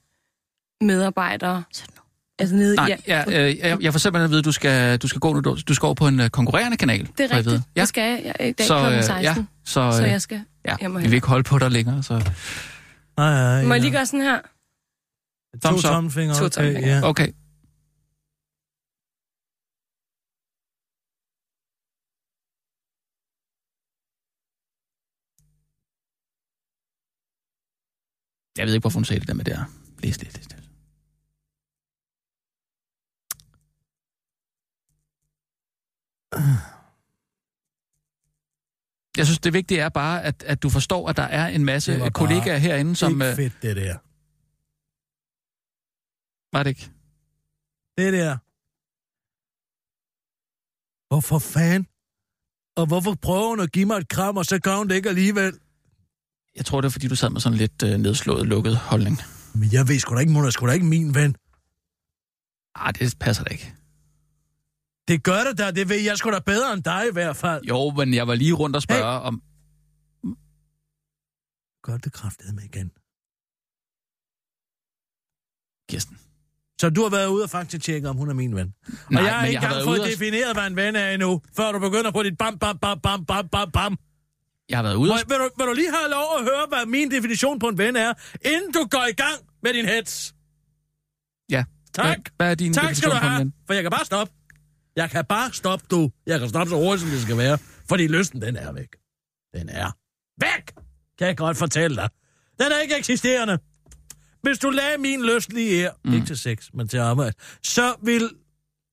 [0.81, 1.63] medarbejdere.
[2.39, 5.07] Altså nede, Nej, ja, øh, jeg, jeg får simpelthen at vide, at du skal, du
[5.07, 5.39] skal gå nu.
[5.39, 6.99] Du du skal over på en øh, konkurrerende kanal.
[6.99, 7.61] det er jeg rigtigt.
[7.75, 7.81] Ja.
[7.81, 8.33] Det skal jeg.
[8.39, 8.93] jeg i dag Så, kl.
[8.95, 9.23] øh, 16.
[9.23, 9.35] ja,
[9.65, 12.03] så, så øh, jeg skal ja, og vi vil ikke holde på dig længere.
[12.03, 12.13] Så.
[13.17, 13.65] Nej, ja, ja.
[13.67, 14.39] Må jeg lige gøre sådan her?
[15.61, 15.91] To Thumbs up.
[15.91, 16.89] tommelfingre, To okay, tommelfingre.
[16.89, 17.09] ja.
[17.09, 17.29] Okay.
[28.57, 29.65] Jeg ved ikke, hvorfor hun sagde det der med det her.
[29.99, 30.55] Læs det, læs det.
[39.17, 42.01] Jeg synes, det vigtige er bare, at, at du forstår, at der er en masse
[42.13, 43.11] kollegaer herinde, som...
[43.11, 43.97] Ikke øh, fedt, det der.
[46.55, 46.91] Var det ikke?
[47.97, 48.37] Det der.
[51.09, 51.87] Hvorfor fanden?
[52.75, 55.09] Og hvorfor prøver hun at give mig et kram, og så gør hun det ikke
[55.09, 55.59] alligevel?
[56.55, 59.17] Jeg tror, det er, fordi du sad med sådan lidt øh, nedslået, lukket holdning.
[59.55, 61.35] Men jeg ved sgu da ikke, hun er sgu da ikke min ven.
[62.75, 63.75] Ah, det passer da ikke.
[65.07, 67.63] Det gør det da, det ved jeg sgu da bedre end dig i hvert fald.
[67.65, 69.27] Jo, men jeg var lige rundt og spørge hey.
[69.27, 69.41] om...
[71.83, 72.91] Gør det kraftedet med igen.
[75.89, 76.17] Kirsten.
[76.81, 78.73] Så du har været ude og faktisk tjekke, om hun er min ven.
[79.11, 81.71] Nej, og jeg har ikke engang fået og- defineret, hvad en ven er endnu, før
[81.71, 83.97] du begynder på dit bam, bam, bam, bam, bam, bam, bam.
[84.69, 85.17] Jeg har været ude og...
[85.27, 87.95] Vil, du, vil du lige have lov at høre, hvad min definition på en ven
[87.95, 88.13] er,
[88.45, 90.33] inden du går i gang med din hets?
[91.49, 91.63] Ja.
[91.93, 92.05] Tak.
[92.05, 94.33] Hvad, hvad er din Tak skal du have, for jeg kan bare stoppe.
[94.95, 96.11] Jeg kan bare stoppe, du.
[96.25, 97.57] Jeg kan stoppe så hurtigt, som det skal være,
[97.89, 98.87] fordi lysten, den er væk.
[99.53, 99.91] Den er
[100.41, 100.73] væk,
[101.17, 102.09] kan jeg godt fortælle dig.
[102.59, 103.59] Den er ikke eksisterende.
[104.45, 106.13] Hvis du lagde min lyst lige her, mm.
[106.13, 108.29] ikke til sex, men til arbejde, så vil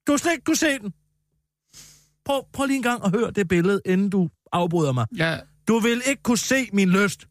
[0.07, 0.93] du slet ikke kunne se den.
[2.25, 5.07] Prøv, prøv lige en gang at høre det billede, inden du afbryder mig.
[5.17, 5.39] Ja,
[5.69, 7.27] Du vil ikke kunne se min lyst,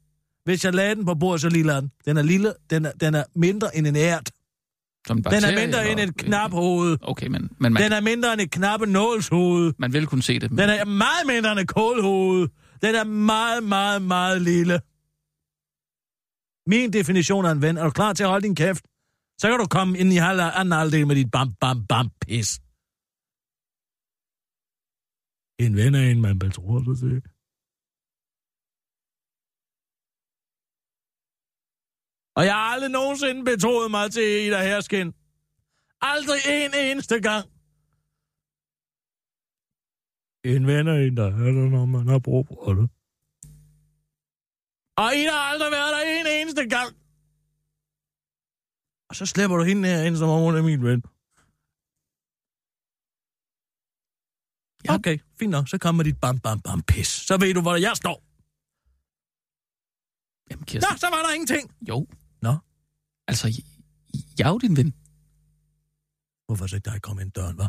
[0.45, 1.91] hvis jeg lagde den på bordet, så lille er den.
[2.05, 4.31] Den er lille, den er, den er mindre end en ært.
[5.07, 6.97] som en Den er mindre end et knaphoved.
[7.01, 9.73] Okay, men, men man, Den er mindre end et knappe nålshoved.
[9.77, 10.51] man vil kunne se det.
[10.51, 10.57] Men...
[10.59, 12.47] Den er meget mindre end et kålhoved.
[12.81, 14.79] Den er meget, meget, meget lille.
[16.65, 17.77] Min definition af en ven.
[17.77, 18.85] Er du klar til at holde din kæft?
[19.41, 22.49] Så kan du komme ind i halv anden halvdel med dit bam, bam, bam, pis.
[25.63, 27.17] En ven er en, man betror sig til.
[32.37, 35.07] Og jeg har aldrig nogensinde betroet mig til Ida Herskin.
[36.01, 37.45] Aldrig en eneste gang.
[40.53, 42.89] En ven er en, der er der, når man har brug for det.
[45.01, 46.89] Og Ida har aldrig været der en eneste gang.
[49.09, 51.01] Og så slipper du hende her ind, som om hun er min ven.
[54.85, 54.93] Ja.
[54.95, 55.67] Okay, fint nok.
[55.69, 57.07] Så kommer dit bam, bam, bam, pis.
[57.07, 58.17] Så ved du, hvor jeg står.
[60.51, 61.75] Jamen, Kirsten, Nå, så var der ingenting.
[61.89, 62.07] jo.
[62.41, 62.53] Nå.
[63.27, 63.47] Altså,
[64.39, 64.93] jeg er jo din ven.
[66.45, 67.67] Hvorfor så ikke dig komme ind døren, hva'?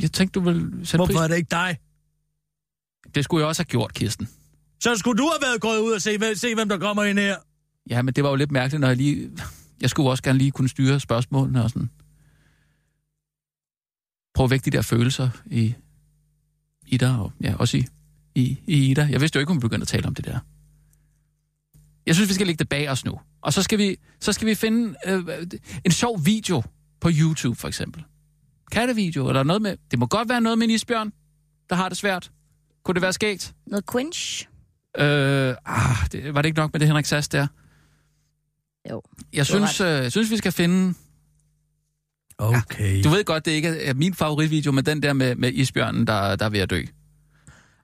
[0.00, 1.22] Jeg tænkte, du ville sætte Hvorfor pris.
[1.24, 1.78] er det ikke dig?
[3.14, 4.28] Det skulle jeg også have gjort, Kirsten.
[4.84, 7.18] Så skulle du have været gået ud og se, hvem- se hvem der kommer ind
[7.18, 7.36] her.
[7.90, 9.30] Ja, men det var jo lidt mærkeligt, når jeg lige...
[9.80, 11.90] Jeg skulle også gerne lige kunne styre spørgsmålene og sådan.
[14.34, 15.74] Prøv at vække de der følelser i
[16.86, 17.84] Ida, og ja, også i,
[18.34, 19.08] i, i Ida.
[19.10, 20.38] Jeg vidste jo ikke, hun begyndte at tale om det der.
[22.06, 23.20] Jeg synes, vi skal lægge det bag os nu.
[23.42, 25.24] Og så skal vi, så skal vi finde øh,
[25.84, 26.62] en sjov video
[27.00, 28.04] på YouTube, for eksempel.
[28.72, 29.76] Kattevideo, eller noget med...
[29.90, 31.12] Det må godt være noget med en isbjørn,
[31.70, 32.30] der har det svært.
[32.84, 33.54] Kunne det være skægt?
[33.66, 34.48] Noget quench?
[34.98, 37.46] Øh, ah, det, var det ikke nok med det Henrik Sass der?
[38.90, 39.02] Jo.
[39.32, 40.94] Jeg synes, øh, jeg synes, vi skal finde...
[42.38, 43.02] Okay.
[43.04, 46.36] Du ved godt, det ikke er min favoritvideo, men den der med, med isbjørnen, der,
[46.36, 46.82] der er ved at dø.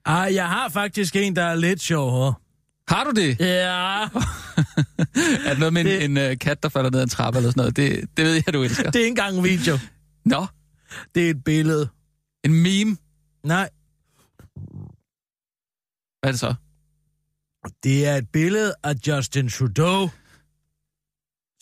[0.05, 2.35] Ah, jeg har faktisk en, der er lidt sjovere.
[2.89, 3.41] Har du det?
[3.41, 4.03] Ja,
[5.47, 7.37] Er det noget med Det- en, en uh, kat, der falder ned ad en trappe
[7.39, 7.77] eller sådan noget?
[7.77, 8.91] Det, det ved jeg, du elsker.
[8.91, 9.79] det er ikke engang en video.
[10.25, 10.47] Nå,
[11.15, 11.89] Det er et billede.
[12.45, 12.97] en meme.
[13.45, 13.69] Nej,
[16.21, 16.55] Hvad er det så?
[17.85, 20.11] Det er et billede af Justin Trudeau,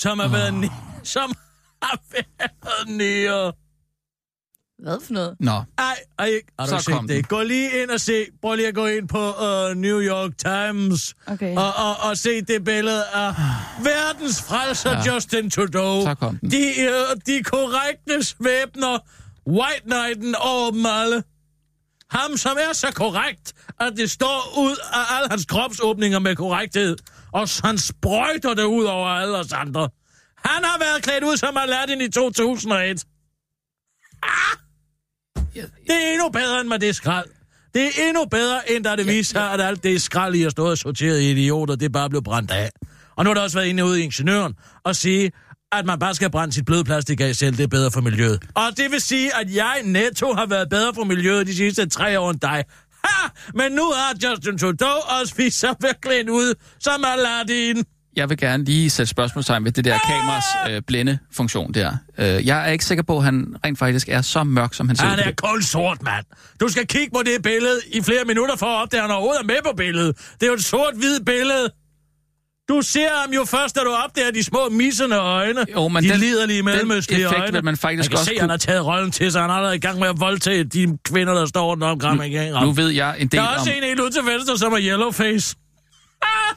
[0.00, 0.32] som har oh.
[0.32, 0.68] været ni-
[1.04, 1.32] som
[1.82, 3.52] har været nede.
[4.82, 5.36] Hvad for noget?
[5.40, 6.52] Nå, Ej, ej, ikke.
[6.58, 7.16] Har du Så set kom det?
[7.16, 7.24] den.
[7.24, 8.26] Gå lige ind og se.
[8.42, 11.56] Prøv lige at gå ind på uh, New York Times Okay.
[11.56, 13.34] og, og, og se det billede af
[13.82, 15.14] verdens frelser ja.
[15.14, 16.02] Justin Trudeau.
[16.04, 16.50] Så kom den.
[16.50, 18.98] De, uh, de korrekte svæbner
[19.46, 21.22] White Knighten over dem alle.
[22.10, 26.96] Ham, som er så korrekt, at det står ud af alle hans kropsåbninger med korrekthed.
[27.32, 29.88] Og han sprøjter det ud over alle os andre.
[30.44, 33.04] Han har været klædt ud som Aladdin i 2001.
[35.54, 37.26] Det er endnu bedre end med det skrald.
[37.74, 40.50] Det er endnu bedre, end da det viste sig, at alt det skrald, I har
[40.50, 42.70] stået og sorteret i idioter, det bare blev brændt af.
[43.16, 45.32] Og nu har der også været inde ude i ingeniøren og sige,
[45.72, 48.42] at man bare skal brænde sit bløde plastik af selv, det er bedre for miljøet.
[48.54, 52.20] Og det vil sige, at jeg netto har været bedre for miljøet de sidste tre
[52.20, 52.64] år end dig.
[53.04, 53.28] Ha!
[53.54, 57.84] Men nu har Justin Trudeau også vist sig virkelig ud som Aladdin.
[58.16, 61.92] jeg vil gerne lige sætte spørgsmålstegn ved det der kameras øh, blændefunktion der.
[62.18, 64.96] Øh, jeg er ikke sikker på, at han rent faktisk er så mørk, som han
[64.96, 65.04] ser.
[65.06, 66.24] Han er kold sort, mand.
[66.60, 69.40] Du skal kigge på det billede i flere minutter for at opdage, at han overhovedet
[69.40, 70.16] er med på billedet.
[70.34, 71.70] Det er jo et sort-hvid billede.
[72.68, 75.64] Du ser ham jo først, da du opdager de små missende øjne.
[75.72, 77.60] Jo, men de den- liderlige mellemøstlige effekt øjne.
[77.62, 79.40] man faktisk man kan også se, at han har taget rollen til sig.
[79.40, 82.34] Han er allerede i gang med at voldtage de kvinder, der står rundt omkring.
[82.52, 83.58] Nu, Nu ved jeg en del der er om...
[83.60, 85.56] også en helt ud til venstre, som er Yellowface.
[86.22, 86.56] Ah!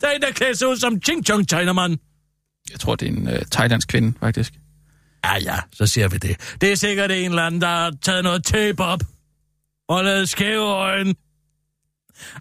[0.00, 1.98] Der er en, der klæder sig ud som Ching Chong Chinaman.
[2.72, 4.52] Jeg tror, det er en øh, thailandsk kvinde, faktisk.
[5.24, 6.56] Ja, ja, så siger vi det.
[6.60, 9.00] Det er sikkert en eller anden, der har taget noget tape op
[9.88, 11.14] og lavet skæve øjne.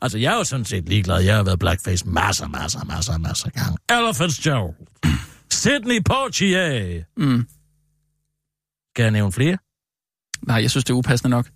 [0.01, 1.19] Altså, jeg er jo sådan set ligeglad.
[1.19, 3.77] Jeg har været blackface masser, masser, masser, masser gange.
[3.91, 4.73] Ella Fitzgerald.
[5.51, 7.03] Sydney Poitier.
[7.17, 7.47] Mm.
[8.93, 9.57] Skal jeg nævne flere?
[10.47, 11.47] Nej, jeg synes, det er upassende nok.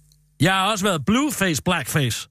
[0.42, 2.30] Jeg har også været blueface, blackface.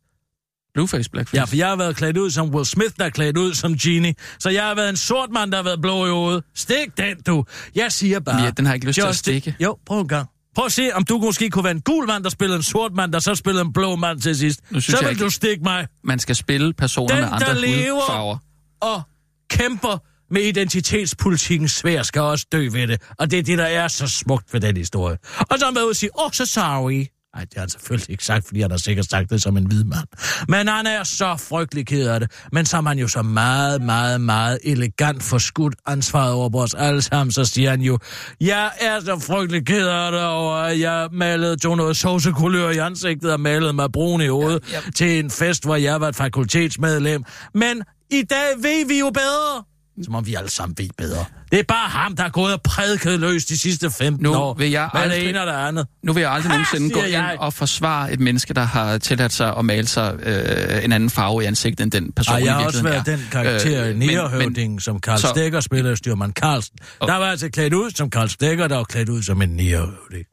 [0.75, 1.41] Blueface, blackface.
[1.41, 3.77] Ja, for jeg har været klædt ud som Will Smith, der er klædt ud som
[3.79, 4.15] Genie.
[4.39, 6.45] Så jeg har været en sort mand, der har været blå i hovedet.
[6.55, 7.45] Stik den, du.
[7.75, 8.43] Jeg siger bare...
[8.43, 9.57] Ja, den har ikke lyst til at Just- stikke.
[9.61, 10.29] Jo, prøv en gang.
[10.55, 12.93] Prøv at se, om du måske kunne være en gul mand, der spillede en sort
[12.95, 14.61] mand, der så spillede en blå mand til sidst.
[14.79, 15.87] Så vil ikke- du stikke mig.
[16.05, 18.37] Man skal spille personer Den, med andre der lever hudfarver.
[18.81, 19.03] og
[19.51, 19.99] kæmper
[20.35, 23.03] med identitetspolitikken svær, skal også dø ved det.
[23.19, 25.19] Og det er det, der er så smukt ved den historie.
[25.39, 27.07] Og så har været ude og sige, åh, oh, så sorry.
[27.37, 29.67] Nej, det har han selvfølgelig ikke sagt, fordi han har sikkert sagt det som en
[29.67, 30.07] hvid mand.
[30.49, 32.31] Men han er så frygtelig ked af det.
[32.53, 37.03] Men så har man jo så meget, meget, meget elegant forskudt ansvaret over vores alle
[37.03, 37.33] sammen.
[37.33, 37.99] Så siger han jo,
[38.41, 42.79] jeg er så frygtelig ked af det over, at jeg malede, tog noget sovsekulør i
[42.79, 44.91] ansigtet og malede mig brun i hovedet Ja, ja.
[44.95, 47.25] til en fest, hvor jeg var et fakultetsmedlem.
[47.55, 49.65] Men i dag ved vi jo bedre.
[50.05, 51.25] Som om vi alle sammen ved bedre.
[51.53, 54.55] Det er bare ham, der er gået og prædiket løs de sidste 15 Nu år.
[54.55, 55.87] vil jeg Hvad er det aldrig- ene det andet?
[56.03, 57.37] Nu vil jeg aldrig nogensinde gå ind jeg.
[57.41, 61.43] og forsvare et menneske, der har tilladt sig at male sig øh, en anden farve
[61.43, 65.01] i ansigtet end den person Ej, jeg har også været den karakter Øh, Nierhøvding, som
[65.01, 66.77] Karl så- Stegger spiller styrmand Carlsen.
[67.01, 69.49] Og- Der var altså klædt ud som Karl Stegger, der var klædt ud som en
[69.49, 70.27] Nierhøvding.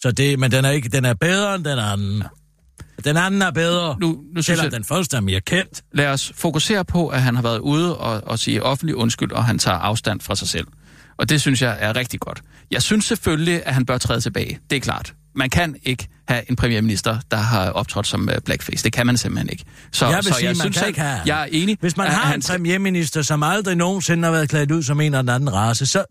[0.00, 2.22] Så det, men den er, ikke, den er bedre end den anden.
[3.06, 5.82] Den anden er bedre, Nu, nu synes selvom jeg, den første er mere kendt.
[5.92, 9.44] lad os fokusere på, at han har været ude og, og sige offentlig undskyld, og
[9.44, 10.66] han tager afstand fra sig selv.
[11.16, 12.40] Og det synes jeg er rigtig godt.
[12.70, 14.58] Jeg synes selvfølgelig, at han bør træde tilbage.
[14.70, 15.14] Det er klart.
[15.34, 18.84] Man kan ikke have en premierminister, der har optrådt som øh, blackface.
[18.84, 19.64] Det kan man simpelthen ikke.
[19.92, 21.76] Så, Jeg vil så sige, man synes, kan ikke have- Jeg er enig.
[21.80, 25.04] Hvis man har han en premierminister, som aldrig nogensinde har været klædt ud som en
[25.06, 26.04] eller den anden race, så...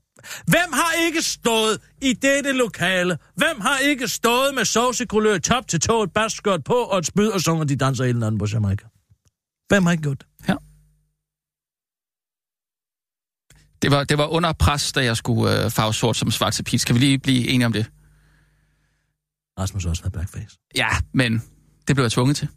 [0.47, 3.17] Hvem har ikke stået i dette lokale?
[3.35, 7.27] Hvem har ikke stået med sovsekulør top til tå, et basskørt på og et spyd
[7.27, 8.85] og sunget de danser i den anden på Jamaica?
[9.67, 10.27] Hvem har ikke gjort det?
[13.81, 16.63] Det var, det var under pres, da jeg skulle øh, farve sort som svart til
[16.63, 16.85] pis.
[16.85, 17.85] Kan vi lige blive enige om det?
[19.59, 20.57] Rasmus har også været blackface.
[20.75, 21.43] Ja, men
[21.87, 22.47] det blev jeg tvunget til.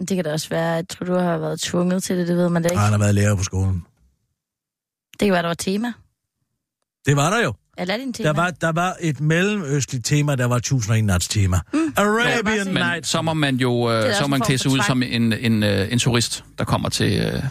[0.00, 2.48] Det kan da også være, jeg tror, du har været tvunget til det, det ved
[2.48, 2.76] man da ikke.
[2.78, 3.84] Og han har været lærer på skolen.
[5.12, 5.92] Det kan være, der var tema.
[7.06, 7.54] Det var der jo.
[7.78, 8.28] Eller er det en tema?
[8.28, 11.60] Der var, der var et mellemøstligt tema, der var 1001 nats tema.
[11.74, 11.78] Mm.
[11.96, 13.08] Arabian Men Nights.
[13.08, 15.98] så må man jo øh, så man klæde sig ud som en, en, øh, en
[15.98, 17.42] turist, der kommer til øh,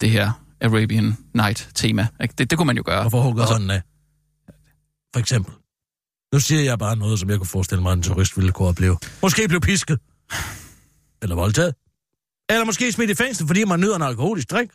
[0.00, 2.06] det her Arabian Night-tema.
[2.22, 2.34] Ikke?
[2.38, 3.00] Det, det kunne man jo gøre.
[3.02, 3.82] Hvorfor hugger Og så- hånden af?
[5.12, 5.54] For eksempel.
[6.32, 8.68] Nu siger jeg bare noget, som jeg kunne forestille mig, at en turist ville kunne
[8.68, 8.98] opleve.
[9.22, 9.98] Måske blive pisket.
[11.22, 11.74] Eller voldtaget.
[12.50, 14.70] Eller måske smidt i fængsel, fordi man nyder en alkoholisk drink.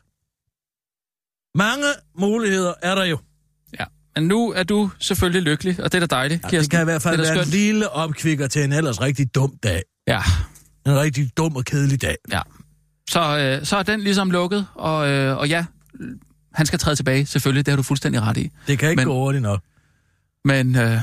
[1.56, 1.86] Mange
[2.20, 3.18] muligheder er der jo.
[3.80, 3.86] Ja.
[4.16, 6.62] Men nu er du selvfølgelig lykkelig, og det er da dejligt, Ja, Kirsten.
[6.64, 9.82] det kan i hvert fald være en lille opkvikker til en ellers rigtig dum dag.
[10.08, 10.22] Ja,
[10.86, 12.16] En rigtig dum og kedelig dag.
[12.32, 12.42] ja.
[13.10, 15.66] Så, øh, så er den ligesom lukket, og, øh, og ja,
[16.54, 18.52] han skal træde tilbage, selvfølgelig, det har du fuldstændig ret i.
[18.68, 19.62] Det kan ikke Men- gå hurtigt nok.
[20.46, 20.98] Men øh,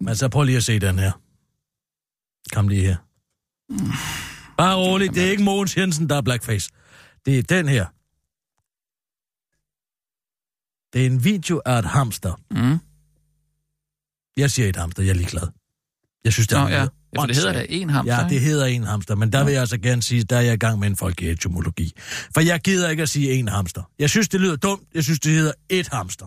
[0.00, 1.12] Men så prøv lige at se den her.
[2.52, 2.96] Kom lige her.
[4.56, 6.70] Bare roligt, det er ikke Mogens Jensen, der er blackface.
[7.26, 7.86] Det er den her.
[10.92, 12.40] Det er en video af et hamster.
[12.50, 12.78] mm,
[14.36, 15.48] Jeg siger et hamster, jeg er ligeglad.
[16.24, 16.80] Jeg synes, det er Nå, ja.
[16.82, 16.88] ja,
[17.20, 17.82] for det hedder da åndssvagt.
[17.82, 18.22] en hamster.
[18.22, 20.54] Ja, det hedder en hamster, men der vil jeg altså gerne sige, der er jeg
[20.54, 21.92] i gang med en folkeetymologi.
[22.34, 23.82] For jeg gider ikke at sige en hamster.
[23.98, 24.88] Jeg synes, det lyder dumt.
[24.94, 26.26] Jeg synes, det hedder et hamster.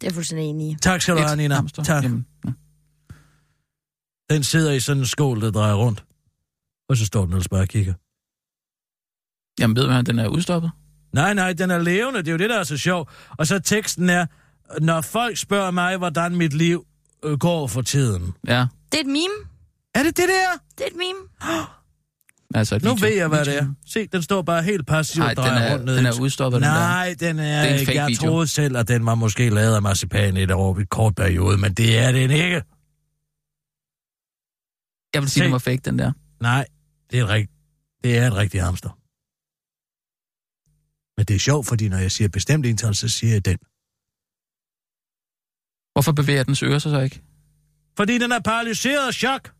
[0.00, 0.76] Det er jeg fuldstændig enig i.
[0.82, 1.54] Tak skal du have, Nina.
[1.54, 1.82] hamster.
[1.82, 2.02] Tak.
[2.04, 2.50] Jamen, ja.
[4.30, 6.04] Den sidder i sådan en skål, der drejer rundt.
[6.88, 7.94] Og så står den ellers bare og kigger.
[9.60, 10.70] Jamen, ved man, den er udstoppet?
[11.12, 12.18] Nej, nej, den er levende.
[12.18, 13.10] Det er jo det, der er så sjovt.
[13.38, 14.26] Og så teksten er,
[14.80, 16.86] når folk spørger mig, hvordan mit liv
[17.24, 18.34] øh, går for tiden.
[18.46, 19.34] Ja, Det er et meme.
[19.94, 20.58] Er det det der?
[20.78, 21.20] Det er et meme.
[22.54, 23.06] Altså et Nu video.
[23.06, 23.68] ved jeg, hvad det Video.
[23.70, 23.74] er.
[23.86, 25.96] Se, den står bare helt passivt Nej, og den drejer er, rundt ned.
[25.96, 26.74] den i- er udstoppet, den der.
[26.74, 27.94] Nej, den er, Det er ikke.
[27.94, 28.20] Jeg video.
[28.28, 31.58] troede selv, at den var måske lavet af marcipan i et år, et kort periode,
[31.58, 32.62] men det er den ikke.
[35.14, 35.44] Jeg vil sige, Se.
[35.44, 36.12] den var fake, den der.
[36.40, 36.66] Nej,
[37.10, 37.50] det er, et rigt...
[38.04, 38.90] det er et rigtigt hamster.
[41.18, 43.58] Men det er sjovt, fordi når jeg siger bestemt ental, så siger jeg den.
[45.92, 47.22] Hvorfor bevæger den ører sig så ikke?
[47.96, 49.52] Fordi den er paralyseret af chok.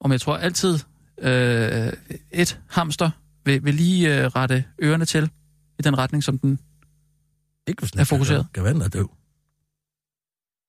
[0.00, 0.78] Om jeg tror altid,
[1.20, 1.92] øh,
[2.30, 3.10] et hamster
[3.44, 5.30] vil, vil lige øh, rette ørerne til
[5.78, 6.58] i den retning, som den...
[7.66, 8.46] Ikke hvis den Er fokuseret.
[8.54, 9.10] Kan være, den er døv.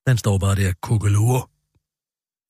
[0.06, 1.46] Den står bare der kukkelure.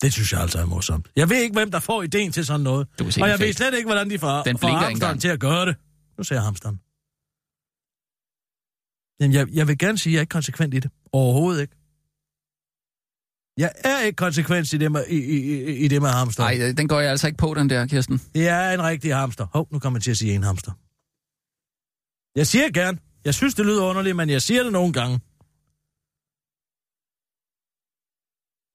[0.03, 1.09] Det synes jeg altså er morsomt.
[1.17, 2.89] Jeg ved ikke, hvem der får ideen til sådan noget.
[2.99, 5.67] Du Og jeg ved slet ikke, hvordan de får, Den får hamsteren til at gøre
[5.67, 5.77] det.
[6.19, 6.81] Nu ser jeg hamsteren.
[9.21, 10.91] Jamen, jeg, jeg vil gerne sige, at jeg er ikke konsekvent i det.
[11.13, 11.75] Overhovedet ikke.
[13.57, 16.43] Jeg er ikke konsekvent i det med, i, i, i, i det med hamster.
[16.43, 18.19] Nej, den går jeg altså ikke på, den der, Kirsten.
[18.35, 19.47] Det er en rigtig hamster.
[19.53, 20.73] Hov, nu kommer jeg til at sige en hamster.
[22.37, 22.99] Jeg siger gerne.
[23.25, 25.21] Jeg synes, det lyder underligt, men jeg siger det nogle gange.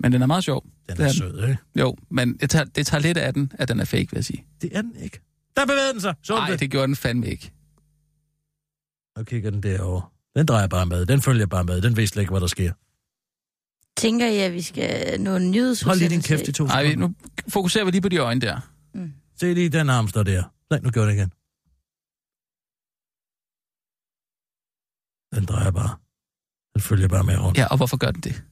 [0.04, 0.64] Men den er meget sjov.
[0.64, 1.58] Den Det er er sød, ikke?
[1.76, 4.26] Jo, men det tager, det tager lidt af den, at den er fake, vil jeg
[4.26, 4.46] sige.
[4.62, 5.22] Det er den ikke.
[5.56, 6.16] Der bevæger den sig.
[6.24, 7.52] Så Nej, det gjorde den fandme ikke.
[9.18, 10.14] Nu kigger den derover.
[10.36, 11.06] Den drejer bare med.
[11.06, 11.82] Den følger bare med.
[11.82, 12.74] Den ved slet ikke, hvad der sker.
[13.98, 15.86] Tænker I, at vi skal nå en nyhedsudsendelse?
[15.86, 17.14] Hold lige din kæft i to Nej, nu
[17.50, 18.60] fokuserer vi lige på de øjne der.
[19.40, 20.44] Se lige den hamster der.
[20.70, 21.32] Nej, nu gør det igen.
[25.36, 25.96] Den drejer bare.
[26.74, 27.58] Den følger bare med rundt.
[27.58, 28.44] Ja, og hvorfor gør den det?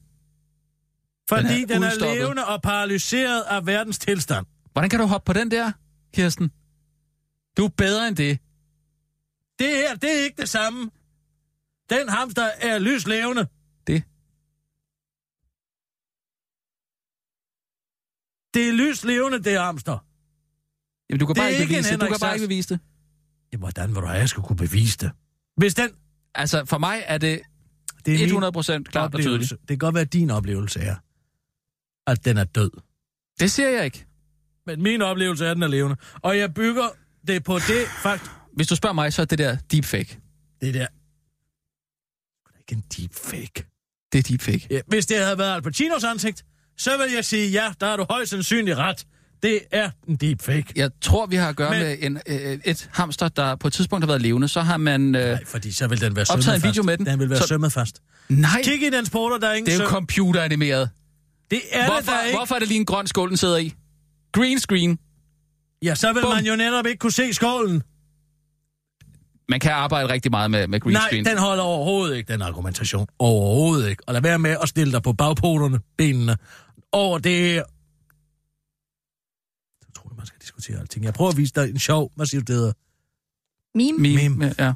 [1.29, 2.17] Fordi den er den er, udstoppet.
[2.17, 4.45] levende og paralyseret af verdens tilstand.
[4.73, 5.71] Hvordan kan du hoppe på den der,
[6.13, 6.51] Kirsten?
[7.57, 8.39] Du er bedre end det.
[9.59, 10.91] Det her, det er ikke det samme.
[11.89, 13.47] Den hamster er lyslevende.
[18.55, 18.67] Det.
[18.69, 19.97] Er lyslevende, det hamster.
[21.09, 22.01] Jamen, du kan Det bare er ikke ikke bevise det.
[22.01, 22.79] Du kan bare ikke bevise det.
[23.51, 25.11] Jamen, hvordan vil du have, jeg skulle kunne bevise det?
[25.57, 25.89] Hvis den...
[26.35, 27.41] Altså, for mig er det
[28.05, 29.49] Det er min 100 procent klart og tydeligt.
[29.49, 30.95] Det kan godt være, at din oplevelse er,
[32.07, 32.71] at den er død.
[33.39, 34.05] Det siger jeg ikke.
[34.65, 35.95] Men min oplevelse er, at den er levende.
[36.21, 36.89] Og jeg bygger
[37.27, 38.31] det på det fakt...
[38.53, 40.19] Hvis du spørger mig, så er det der deepfake.
[40.61, 40.87] Det der...
[42.47, 43.65] Det er ikke en deepfake.
[44.11, 44.67] Det er deepfake.
[44.69, 46.45] Ja, hvis det havde været Al Pacinos ansigt,
[46.77, 49.05] så vil jeg sige, ja, der er du højst sandsynligt ret.
[49.43, 50.65] Det er en deepfake.
[50.75, 53.73] Jeg tror, vi har at gøre Men- med en, øh, et hamster, der på et
[53.73, 54.47] tidspunkt har været levende.
[54.47, 55.15] Så har man...
[55.15, 56.65] Øh, Nej, fordi så vil den være Optaget sømmet en fast.
[56.73, 57.05] video med den.
[57.05, 58.01] Den vil være Så- sømmet fast.
[58.29, 59.89] nej, Kig i den spotter, der er ingen det er jo søm.
[59.93, 60.89] computeranimeret.
[61.51, 62.37] Det er det, der Hvorfor, ikke.
[62.37, 63.73] hvorfor er det lige en grøn skål, den sidder i?
[64.31, 64.97] Green screen.
[65.83, 66.31] Ja, så vil Bum.
[66.35, 67.83] man jo netop ikke kunne se skålen.
[69.49, 71.25] Man kan arbejde rigtig meget med, med green Nej, screen.
[71.25, 73.07] den holder overhovedet ikke, den argumentation.
[73.19, 74.03] Overhovedet ikke.
[74.07, 76.37] Og lad være med at stille dig på bagpoterne, benene,
[76.95, 77.53] over det her.
[79.81, 81.05] Jeg tror, man skal diskutere alting.
[81.05, 82.73] Jeg prøver at vise dig en sjov, hvad siger du, det hedder?
[83.77, 83.97] Meme?
[83.99, 84.29] Meme.
[84.29, 84.55] Meme.
[84.59, 84.73] Ja.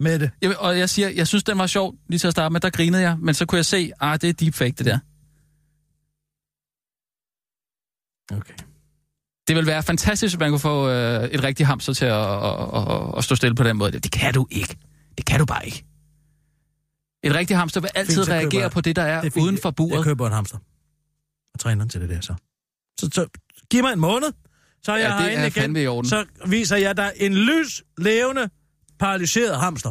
[0.00, 0.30] Med det.
[0.42, 2.60] Jeg, og jeg siger, jeg synes, den var sjov lige til at starte med.
[2.60, 4.98] Der grinede jeg, men så kunne jeg se, ah, det er deepfake, det der.
[8.36, 8.54] Okay.
[9.48, 12.92] Det vil være fantastisk, hvis man kunne få øh, et rigtigt hamster til at, at,
[12.92, 13.92] at, at stå stille på den måde.
[13.92, 14.76] Det kan du ikke.
[15.18, 15.84] Det kan du bare ikke.
[17.24, 19.30] Et rigtigt hamster vil altid Fint, køber reagere jeg- på det, der er, Det er
[19.30, 19.44] fint.
[19.44, 20.04] uden for Jeg buret.
[20.04, 20.58] køber en hamster.
[21.54, 22.34] Og træner den til det der, så.
[23.00, 23.26] Så, så
[23.70, 24.32] giv mig en måned,
[24.82, 25.76] så er jeg Ja, det herinde er igen.
[25.76, 26.08] i orden.
[26.08, 28.50] Så viser jeg dig en lys, levende,
[28.98, 29.90] paralyseret hamster.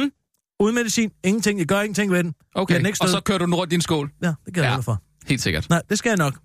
[0.00, 0.12] Hm?
[0.60, 1.12] Uden medicin.
[1.24, 1.58] Ingenting.
[1.58, 2.34] Jeg gør ingenting ved den.
[2.54, 4.10] Jeg Okay, den ikke og så kører du den rundt i din skål.
[4.22, 4.78] Ja, det kan jeg Ja.
[4.78, 5.02] for.
[5.26, 5.68] Helt sikkert.
[5.70, 6.38] Nej, det skal jeg nok.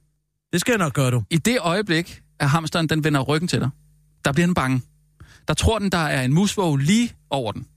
[0.53, 1.23] Det skal jeg nok gøre, du.
[1.29, 3.69] I det øjeblik, at hamsteren den vender ryggen til dig,
[4.25, 4.81] der bliver den bange.
[5.47, 7.67] Der tror den, der er en musvåg lige over den.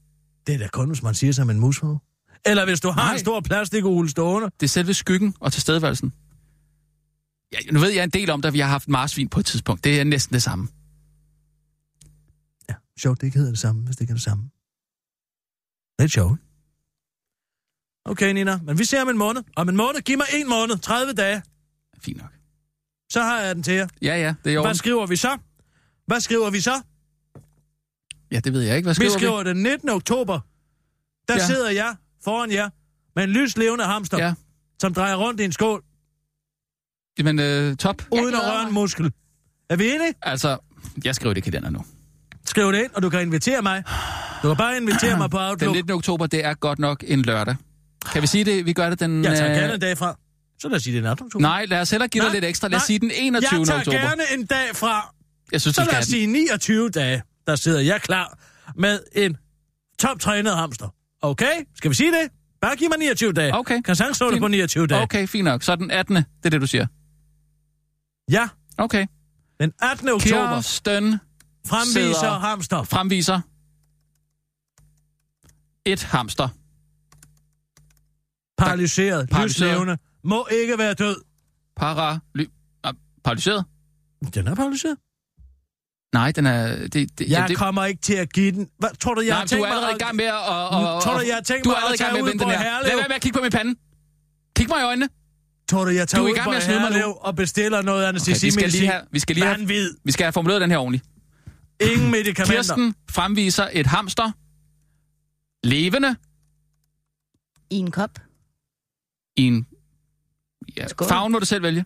[0.47, 2.03] Det er da kun, hvis man siger som en musvåg.
[2.47, 3.13] Eller hvis du har Nej.
[3.13, 4.51] en stor plastikugle stående.
[4.61, 6.13] Det er selve skyggen og tilstedeværelsen.
[7.53, 9.85] Ja, nu ved jeg en del om det, vi har haft marsvin på et tidspunkt.
[9.85, 10.69] Det er næsten det samme.
[12.69, 14.51] Ja, sjovt, det ikke hedder det samme, hvis det ikke er det samme.
[15.99, 16.41] Lidt sjovt.
[18.05, 19.43] Okay, Nina, men vi ser om en måned.
[19.57, 21.43] Om en måned, giv mig en måned, 30 dage.
[21.99, 22.31] Fint nok.
[23.13, 23.89] Så har jeg den til jer.
[24.03, 24.63] Ja, ja, det er jo.
[24.63, 25.39] Hvad skriver vi så?
[26.07, 26.83] Hvad skriver vi så?
[28.31, 28.87] Ja, det ved jeg ikke.
[28.87, 29.19] Hvad Vi skriver vi?
[29.19, 29.89] skriver den 19.
[29.89, 30.41] oktober.
[31.29, 31.47] Der ja.
[31.47, 32.69] sidder jeg foran jer
[33.17, 34.35] med en lyslevende hamster, Ja.
[34.81, 35.83] som drejer rundt i en skål,
[37.19, 38.03] Jamen, øh, top.
[38.13, 39.13] uden at røre en muskel.
[39.71, 40.15] Er vi enige?
[40.23, 40.59] Altså,
[41.05, 41.85] jeg skriver det i kalenderen nu.
[42.47, 43.83] Skriv det ind, og du kan invitere mig.
[44.43, 45.75] Du kan bare invitere mig på Den Outlook.
[45.75, 45.93] 19.
[45.93, 47.57] oktober, det er godt nok en lørdag.
[48.13, 48.67] Kan vi sige det?
[48.67, 49.25] Vi gør det den...
[49.25, 50.19] Jeg tager øh, gerne en dag fra.
[50.59, 51.27] Så lad os sige, det er den 18.
[51.27, 51.43] oktober.
[51.43, 52.69] Nej, lad os hellere give dig Nej, lidt ekstra.
[52.69, 52.87] Lad os nej.
[52.87, 53.59] sige den 21.
[53.59, 53.99] Jeg tager oktober.
[53.99, 55.15] gerne en dag fra.
[55.53, 56.13] Jeg synes, Så lad os den.
[56.13, 58.39] sige 29 dage, der sidder jeg klar
[58.77, 59.37] med en
[59.99, 60.89] toptrænet hamster.
[61.25, 61.65] Okay?
[61.75, 62.31] Skal vi sige det?
[62.61, 63.55] Bare giv mig 29 dage.
[63.59, 63.83] Okay.
[63.83, 64.41] Kan sang det Fint.
[64.41, 65.03] på 29 dage?
[65.03, 65.63] Okay, fint nok.
[65.63, 66.17] Så den 18.
[66.17, 66.87] Det er det, du siger.
[68.31, 68.49] Ja,
[68.79, 69.07] Okay.
[69.61, 70.09] den 18.
[70.09, 71.19] oktober Kirsten
[71.67, 72.83] fremviser sidder- hamster.
[72.83, 73.41] fremviser
[75.87, 76.49] et hamster.
[78.59, 79.99] Paralyseret, Paralyseret.
[80.25, 81.17] må ikke være død.
[81.77, 82.47] Paraly...
[83.25, 83.65] Paralyseret?
[84.35, 84.97] Den er paralyseret.
[86.15, 86.77] Nej, den er...
[86.77, 88.69] Det, det, Jeg ja, det, kommer ikke til at give den...
[88.79, 90.25] Hvad, tror du, jeg nej, har men du tænkt er allerede mig i gang med
[90.25, 90.33] at...
[90.35, 92.23] Og, og, Tror du, jeg har tænkt du mig er allerede at i gang tage
[92.23, 92.49] med at ud på.
[92.49, 92.89] Herlev?
[92.89, 93.75] Lad være med at kigge på min pande.
[94.57, 95.09] Kig mig i øjnene.
[95.69, 96.97] Tror du, jeg tager Du er i ud gang på med at snyde mig nu.
[96.97, 99.91] Herlev og bestiller noget Okay, vi anestesi skal lige have, vi skal lige have, Vanvid.
[100.05, 101.05] vi skal have formuleret den her ordentligt.
[101.81, 102.55] Ingen medicamenter.
[102.55, 104.33] Kirsten fremviser et hamster.
[105.67, 106.17] Levende
[107.71, 108.11] I en kop.
[109.37, 109.67] i en...
[110.77, 111.85] Ja, farven må du selv vælge.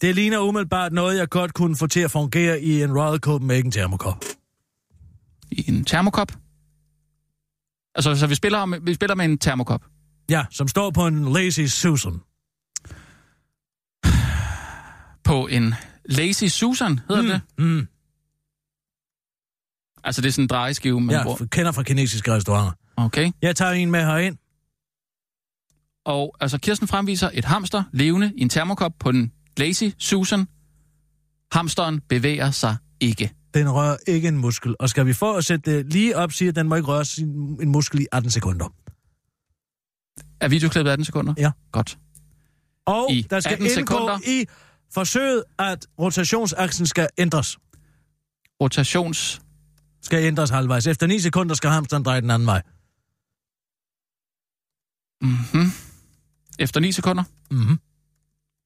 [0.00, 3.70] Det ligner umiddelbart noget, jeg godt kunne få til at fungere i en Royal Copenhagen
[3.70, 4.24] termokop.
[5.50, 6.32] I en termokop.
[7.94, 9.84] Altså, så vi spiller, om, vi spiller med en termokop.
[10.30, 12.20] Ja, som står på en Lazy Susan.
[15.24, 15.74] På en
[16.04, 17.28] Lazy Susan, hedder mm.
[17.28, 17.40] det?
[17.58, 17.86] Mm.
[20.04, 21.46] Altså, det er sådan en drejeskive, man Ja, bruger.
[21.50, 22.72] kender fra kinesiske restauranter.
[22.96, 23.30] Okay.
[23.42, 24.36] Jeg tager en med herind.
[26.04, 30.46] Og altså, Kirsten fremviser et hamster levende i en termokop på den Lazy Susan.
[31.52, 33.34] Hamsteren bevæger sig ikke.
[33.54, 34.76] Den rører ikke en muskel.
[34.78, 37.04] Og skal vi få at sætte det lige op, siger at den må ikke røre
[37.04, 37.28] sin,
[37.62, 38.68] en muskel i 18 sekunder.
[40.40, 41.34] Er videoklippet 18 sekunder?
[41.38, 41.50] Ja.
[41.72, 41.98] Godt.
[42.86, 44.18] Og I der skal 18 indgå sekunder.
[44.26, 44.46] i
[44.94, 47.58] forsøget, at rotationsaksen skal ændres.
[48.60, 49.40] Rotations...
[50.02, 50.86] Skal ændres halvvejs.
[50.86, 52.62] Efter 9 sekunder skal hamsteren dreje den anden vej.
[55.20, 55.70] Mm-hmm.
[56.58, 57.24] Efter 9 sekunder?
[57.50, 57.80] Mhm.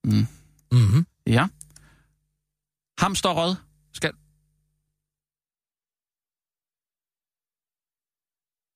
[0.04, 0.26] Mm.
[0.72, 1.06] Mhm.
[1.26, 1.48] Ja.
[2.98, 3.54] Hamsterrød
[3.92, 4.12] skal...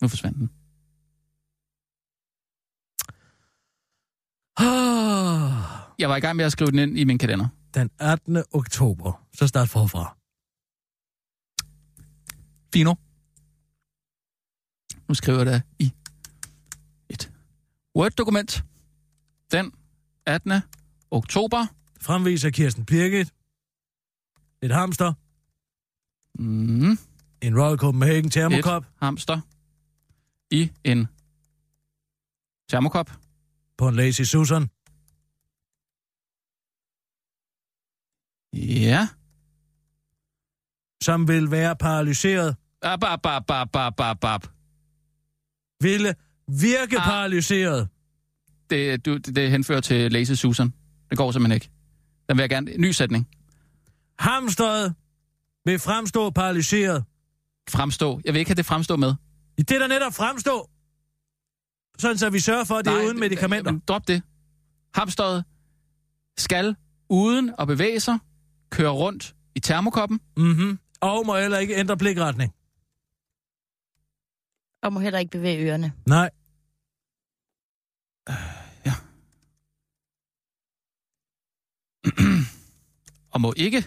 [0.03, 0.51] Nu forsvandt den.
[4.57, 7.49] Ah, Jeg var i gang med at skrive den ind i min kalender.
[7.75, 8.45] Den 18.
[8.53, 9.27] oktober.
[9.35, 10.17] Så start forfra.
[12.75, 12.95] Fino.
[15.09, 15.93] Nu skriver jeg det i
[17.09, 17.33] et
[17.97, 18.65] Word-dokument.
[19.53, 19.73] Den
[20.27, 20.53] 18.
[21.11, 21.67] oktober.
[22.05, 23.33] Fremviser Kirsten Birgit.
[24.63, 25.13] Et hamster.
[26.39, 26.99] Mm.
[27.43, 28.83] En Royal Copenhagen termokop.
[28.85, 29.41] Et hamster
[30.51, 31.07] i en
[32.69, 33.11] termokop.
[33.79, 34.69] På en Lazy Susan.
[38.53, 39.09] Ja.
[41.03, 42.57] Som vil være paralyseret.
[42.81, 44.47] Bap, bap, bap, bap, bap, bap, bap.
[45.83, 46.15] Ville
[46.49, 47.05] virke Ah.
[47.05, 47.89] paralyseret.
[48.71, 50.73] Det, du, det, det henfører til Lazy Susan.
[51.11, 51.71] Det går simpelthen ikke.
[52.29, 52.77] Den vil jeg gerne...
[52.79, 53.29] Ny sætning.
[54.19, 54.95] Hamsteret
[55.65, 57.05] vil fremstå paralyseret.
[57.71, 58.21] Fremstå.
[58.25, 59.15] Jeg vil ikke have det fremstå med.
[59.59, 60.71] Det er der netop fremstå.
[61.99, 63.73] Sådan så vi sørger for, at det er uden medicamenter.
[63.73, 64.23] Men drop det.
[64.95, 65.45] Hamsteret
[66.39, 66.77] skal
[67.11, 68.19] uden at bevæge sig
[68.71, 70.21] køre rundt i termokoppen.
[70.37, 70.79] Mhm.
[71.01, 72.53] Og må heller ikke ændre blikretning.
[74.83, 75.93] Og må heller ikke bevæge ørerne.
[76.07, 76.31] Nej.
[83.35, 83.85] og må ikke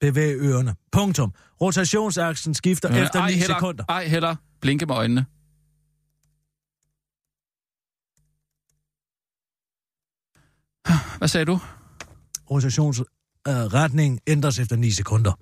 [0.00, 0.74] Bevæg ørerne.
[0.92, 1.34] Punktum.
[1.60, 3.84] Rotationsaksen skifter Øh, efter ej 9 heller, sekunder.
[3.88, 5.26] Ej heller blinke med øjnene.
[11.18, 11.60] Hvad sagde du?
[12.50, 15.32] Rotationsretning ændres efter 9 sekunder.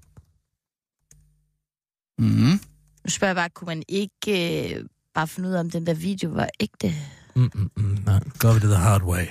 [2.19, 2.61] Mm.
[3.05, 4.85] Nu spørger jeg bare, kunne man ikke øh,
[5.15, 6.95] bare finde ud af, om den der video var ægte?
[7.39, 7.99] Mm, mm, mm.
[8.07, 9.24] Nej, gør vi det the hard way.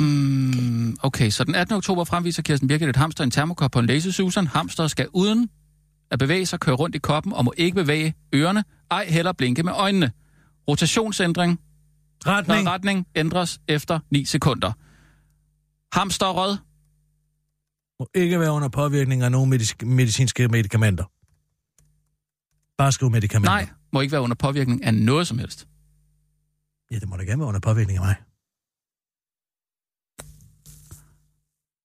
[0.00, 1.76] Mm, okay, så den 18.
[1.76, 4.46] oktober fremviser Kirsten Birgit et hamster en termokop på en Lazy Susan.
[4.46, 5.48] Hamster skal uden
[6.10, 9.62] at bevæge sig køre rundt i koppen og må ikke bevæge ørerne, ej heller blinke
[9.62, 10.12] med øjnene.
[10.68, 11.60] Rotationsændring,
[12.26, 12.64] Retning.
[12.64, 14.72] når retning ændres efter 9 sekunder.
[15.98, 16.56] Hamsterrød,
[18.00, 21.04] Må ikke være under påvirkning af nogen medic- medicinske medicamenter.
[22.78, 23.50] Bare skriv medicamenter.
[23.50, 25.66] nej, må ikke være under påvirkning af noget som helst.
[26.90, 28.16] Ja, det må da gerne være under påvirkning af mig.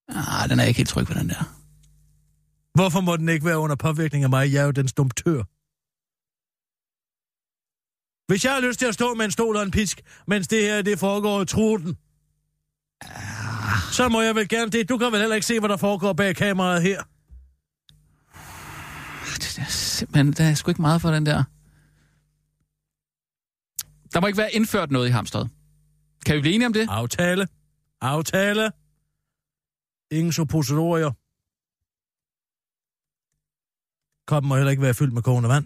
[0.10, 1.44] Ah, den er jeg ikke helt tryg på, den der.
[2.74, 4.54] Hvorfor må den ikke være under påvirkning af mig?
[4.54, 5.44] Jeg er jo den stumtør.
[8.28, 10.62] Hvis jeg har lyst til at stå med en stol og en pisk, mens det
[10.62, 11.98] her det foregår i truten,
[13.92, 14.90] så må jeg vel gerne det.
[14.90, 17.04] Du kan vel heller ikke se, hvad der foregår bag kameraet her.
[19.36, 21.44] Det er simpelthen, der er sgu ikke meget for den der.
[24.14, 25.50] Der må ikke være indført noget i hamsteret.
[26.26, 26.88] Kan vi blive enige om det?
[26.90, 27.48] Aftale.
[28.02, 28.72] Aftale.
[30.12, 31.12] Ingen suppositorier.
[34.28, 35.66] Koppen må heller ikke være fyldt med kogende vand.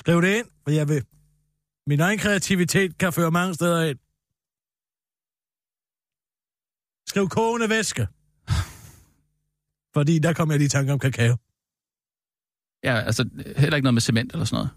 [0.00, 1.06] Skriv det ind, for jeg vil.
[1.86, 3.98] Min egen kreativitet kan føre mange steder ind.
[7.08, 8.08] Skriv kogende væske.
[9.96, 11.36] Fordi der kommer jeg lige i tanke om kakao.
[12.84, 14.70] Ja, altså heller ikke noget med cement eller sådan noget.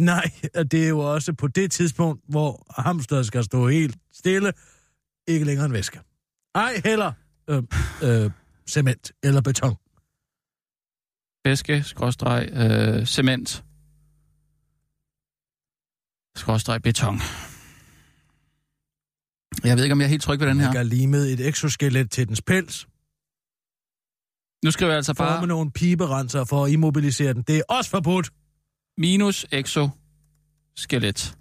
[0.00, 4.52] Nej, og det er jo også på det tidspunkt, hvor hamsteret skal stå helt stille,
[5.28, 6.00] ikke længere en væske.
[6.54, 7.12] Ej, heller
[7.50, 7.62] øh,
[8.02, 8.30] øh,
[8.68, 9.76] cement eller beton.
[11.44, 13.64] Væske, skråstreg, øh, cement,
[16.36, 17.20] skråstreg, beton.
[19.64, 20.72] Jeg ved ikke, om jeg er helt tryg ved den her.
[20.72, 22.86] kan limet et exoskelet til dens pels,
[24.64, 27.42] Nu skriver jeg altså forme bare nogle piberenser for at immobilisere den.
[27.42, 28.30] Det er også forbudt.
[28.98, 29.88] minus exo
[30.76, 31.38] skelet.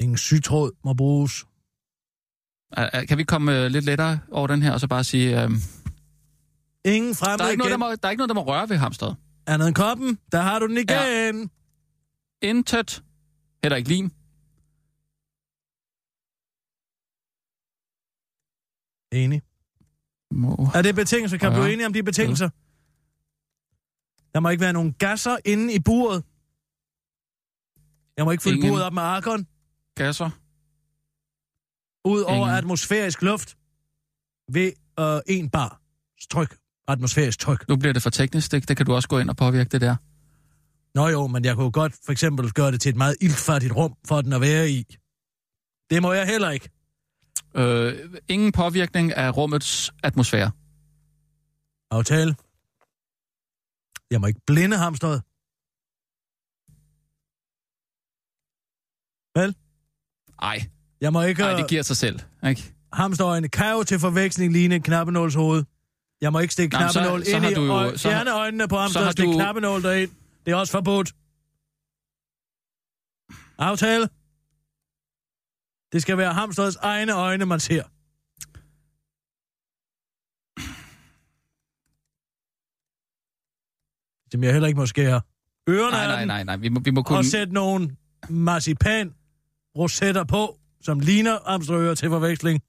[0.00, 1.46] Ingen sygtråd må bruges.
[3.08, 5.42] Kan vi komme øh, lidt lettere over den her, og så bare sige...
[5.42, 5.50] Øh,
[6.84, 8.68] Ingen fremme der, er ikke noget, der, må, der er ikke noget, der må røre
[8.68, 9.16] ved hamstret.
[9.46, 11.50] Andet end koppen, der har du den igen.
[12.42, 13.02] Intet.
[13.62, 14.10] Heller ikke lim.
[19.12, 19.42] Enig.
[20.30, 20.68] Må.
[20.74, 21.36] Er det betingelser?
[21.38, 21.56] Kan Ja.
[21.56, 22.48] du blive enige om de betingelser?
[24.34, 26.24] Der må ikke være nogen gasser inde i buret.
[28.16, 28.70] Jeg må ikke fylde Ingen.
[28.70, 29.46] buret op med argon,
[29.96, 30.30] Gasser.
[32.04, 32.50] ud over Ingen.
[32.58, 33.56] atmosfærisk luft,
[34.52, 35.80] ved øh, en bar
[36.30, 36.56] tryk.
[36.88, 37.68] Atmosfærisk tryk.
[37.68, 39.80] Nu bliver det for teknisk, det, det kan du også gå ind og påvirke det
[39.80, 39.96] der.
[40.94, 43.94] Nå jo, men jeg kunne godt for eksempel gøre det til et meget ildfattigt rum,
[44.08, 44.84] for den at være i.
[45.90, 46.68] Det må jeg heller ikke.
[47.58, 50.50] Øh, ingen påvirkning af rummets atmosfære.
[51.90, 52.36] Aftale.
[54.10, 55.22] Jeg må ikke blinde hamstret.
[59.38, 59.54] Vel?
[60.42, 60.58] Ej,
[61.00, 61.42] Jeg må ikke...
[61.42, 62.20] ej, øh, det giver sig selv.
[62.48, 62.74] Ikke?
[62.92, 65.64] Hamsterøjne kan jo til forveksling ligne en knappenåls hoved.
[66.20, 68.90] Jeg må ikke stikke knappenål så ind har i du har- fjerne øjnene på ham,
[68.90, 70.10] så stikke du- knappenål derind.
[70.46, 71.12] Det er også forbudt.
[73.58, 74.08] Aftale.
[75.92, 77.82] Det skal være hamsterets egne øjne, man ser.
[84.32, 85.20] Som jeg heller ikke må skære.
[85.68, 86.56] Ørerne Nej, nej, nej, nej.
[86.56, 87.18] Vi må, vi må kunne...
[87.18, 87.96] og sætte nogle
[88.28, 89.14] marcipan
[89.78, 92.62] rosetter på, som ligner hamsterører til forveksling.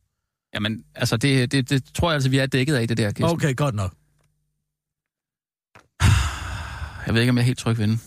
[0.53, 3.35] Jamen, altså, det, det, det tror jeg altså, vi er dækket af, det der, Kirsten.
[3.35, 3.93] Okay, godt nok.
[7.05, 8.01] Jeg ved ikke, om jeg er helt tryg ved den.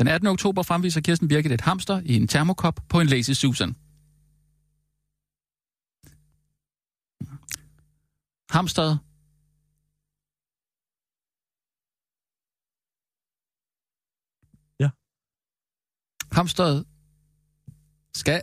[0.00, 0.26] Den 18.
[0.26, 3.76] oktober fremviser Kirsten Birgit et hamster i en termokop på en Lazy Susan.
[8.50, 8.98] Hamsteret
[14.80, 14.90] Ja.
[16.32, 16.86] Hamsteret
[18.14, 18.42] skal...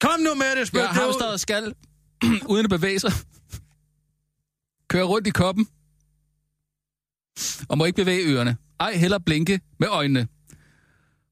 [0.00, 1.74] Kom nu med det, spyt Ja, hamsteret skal,
[2.52, 3.12] uden at bevæge sig,
[4.88, 5.68] køre rundt i koppen
[7.68, 8.56] og må ikke bevæge ørerne.
[8.80, 10.28] Ej, heller blinke med øjnene.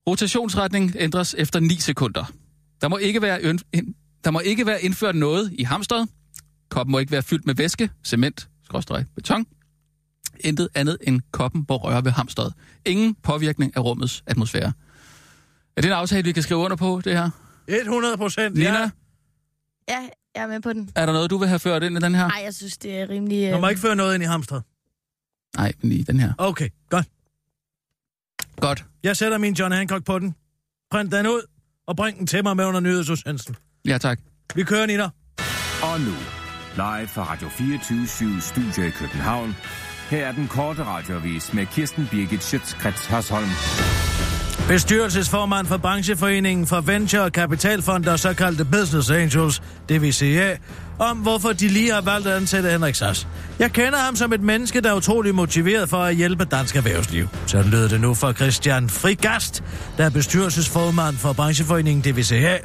[0.08, 2.24] Rotationsretning ændres efter 9 sekunder.
[2.80, 3.94] Der må ikke være, øn- ind-
[4.24, 6.08] der må ikke være indført noget i hamsteret.
[6.68, 9.46] Koppen må ikke være fyldt med væske, cement, skråstreg, beton.
[10.40, 12.54] Intet andet end koppen må røre ved hamsteret.
[12.86, 14.72] Ingen påvirkning af rummets atmosfære.
[15.76, 17.30] Er det en aftale, vi kan skrive under på, det her?
[17.68, 18.90] 100 procent, ja.
[19.88, 20.90] Ja, jeg er med på den.
[20.96, 22.28] er der noget, du vil have ført ind i den her?
[22.28, 23.52] Nej, jeg synes, det er rimelig...
[23.52, 24.62] Du må øh, ikke føre noget ind i hamstret.
[25.56, 26.32] Nej, men i den her.
[26.38, 27.06] Okay, godt.
[28.56, 28.84] Godt.
[29.02, 30.34] Jeg sætter min John Hancock på den.
[30.90, 31.40] Print den ud,
[31.86, 33.56] og bring den til mig med under nyhedsudsendelsen.
[33.86, 34.20] Ja, tak.
[34.54, 35.04] Vi kører, Nina.
[35.82, 36.14] Og nu,
[36.76, 39.56] live fra Radio 24 Studio i København.
[40.10, 43.48] Her er den korte radiovis med Kirsten Birgit Schøtzgrads Hasholm.
[44.68, 50.58] Bestyrelsesformand for brancheforeningen for Venture og Kapitalfond og såkaldte Business Angels, det vil sige,
[50.98, 53.28] om hvorfor de lige har valgt at ansætte Henrik Sass.
[53.58, 57.28] Jeg kender ham som et menneske, der er utrolig motiveret for at hjælpe dansk erhvervsliv.
[57.46, 59.62] Så lød det nu fra Christian Frigast,
[59.96, 62.58] der er bestyrelsesformand for brancheforeningen DVCA,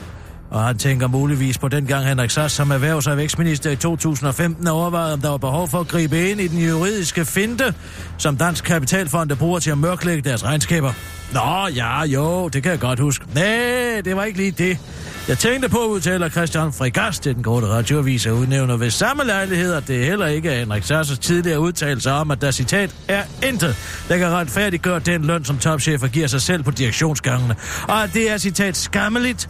[0.49, 4.67] og han tænker muligvis på den gang Henrik Sass som erhvervs- og vækstminister i 2015
[4.67, 7.73] overvejede, om der var behov for at gribe ind i den juridiske finte,
[8.17, 10.93] som Dansk Kapitalfond bruger til at mørklægge deres regnskaber.
[11.33, 13.25] Nå, ja, jo, det kan jeg godt huske.
[13.35, 14.77] Nej, det var ikke lige det.
[15.27, 19.73] Jeg tænkte på, udtaler Christian Frigast til den korte radioavis og udnævner ved samme lejlighed,
[19.73, 23.75] at det heller ikke er Henrik Sasses tidligere udtalelser om, at der citat er intet,
[24.07, 27.55] der kan retfærdiggøre den løn, som topchefer giver sig selv på direktionsgangene.
[27.87, 29.49] Og at det er citat skammeligt,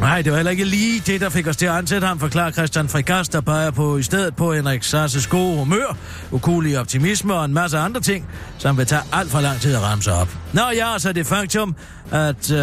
[0.00, 2.50] Nej, det var heller ikke lige det, der fik os til at ansætte ham, forklarer
[2.50, 5.96] Christian Frigast, der peger på i stedet på Henrik Sasses gode humør,
[6.30, 8.28] ukulig optimisme og en masse andre ting,
[8.58, 10.28] som vil tage alt for lang tid at ramme sig op.
[10.52, 11.76] Nå ja, så det faktum,
[12.10, 12.58] at øh,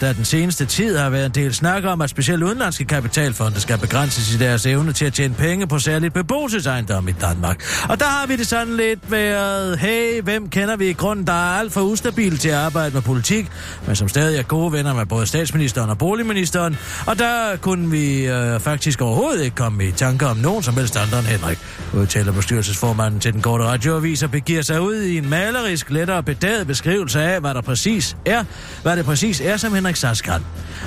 [0.00, 3.78] der den seneste tid har været en del snak om, at specielt udenlandske kapitalfonde skal
[3.78, 7.62] begrænses i deres evne til at tjene penge på særligt beboelsesejendom i Danmark.
[7.88, 11.32] Og der har vi det sådan lidt været, hey, hvem kender vi i grunden, der
[11.32, 13.46] er alt for ustabil til at arbejde med politik,
[13.86, 16.76] men som stadig er gode venner med både statsministeren og boligministeren,
[17.06, 20.96] og der kunne vi øh, faktisk overhovedet ikke komme i tanker om nogen som helst
[20.96, 21.58] andre end Henrik,
[21.94, 26.66] udtaler bestyrelsesformanden til den korte radioavis og begiver sig ud i en malerisk, lettere bedaget
[26.66, 28.44] beskrivelse af, hvad der præcis er,
[28.82, 30.40] hvad det præcis er, som Henrik Sass kan.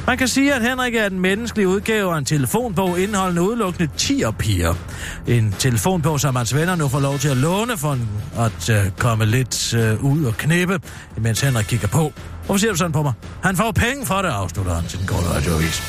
[0.08, 4.24] Man kan sige, at Henrik er den menneskelige udgave af en telefonbog indeholdende udelukkende 10
[4.40, 4.74] piger.
[5.28, 7.98] En telefonbog, som hans venner nu får lov til at låne for
[8.38, 10.80] at øh, komme lidt øh, ud og knippe,
[11.18, 12.14] mens Henrik kigger på.
[12.46, 13.14] Hvorfor ser du sådan på mig?
[13.44, 15.82] Han får penge for det, afslutter han til den korte radioavis.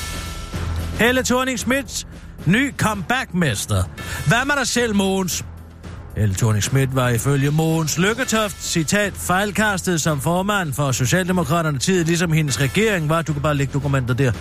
[0.99, 2.07] Helle thorning Schmidt,
[2.47, 3.85] ny comeback-mester.
[4.27, 5.45] Hvad med dig selv, Mogens?
[6.17, 12.33] Helle thorning Schmidt var ifølge Mogens Lykketoft, citat, fejlkastet som formand for Socialdemokraterne tid, ligesom
[12.33, 13.23] hendes regering var.
[13.23, 14.33] Du kan bare lægge dokumenter der.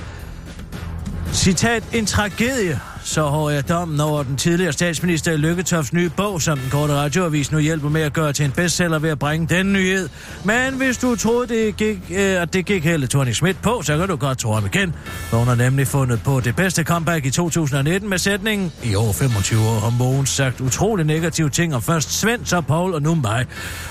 [1.33, 6.57] Citat, en tragedie, så har jeg dommen over den tidligere statsminister Lykketofts nye bog, som
[6.57, 9.73] den korte radioavis nu hjælper med at gøre til en bestseller ved at bringe den
[9.73, 10.09] nyhed.
[10.43, 13.97] Men hvis du troede, det gik, øh, at det gik Helle thorning Schmidt på, så
[13.97, 14.93] kan du godt tro ham igen.
[15.29, 19.13] For hun har nemlig fundet på det bedste comeback i 2019 med sætningen I år
[19.13, 23.15] 25 år har Mogens sagt utrolig negative ting om først Svend, så Paul og nu
[23.15, 23.45] mig.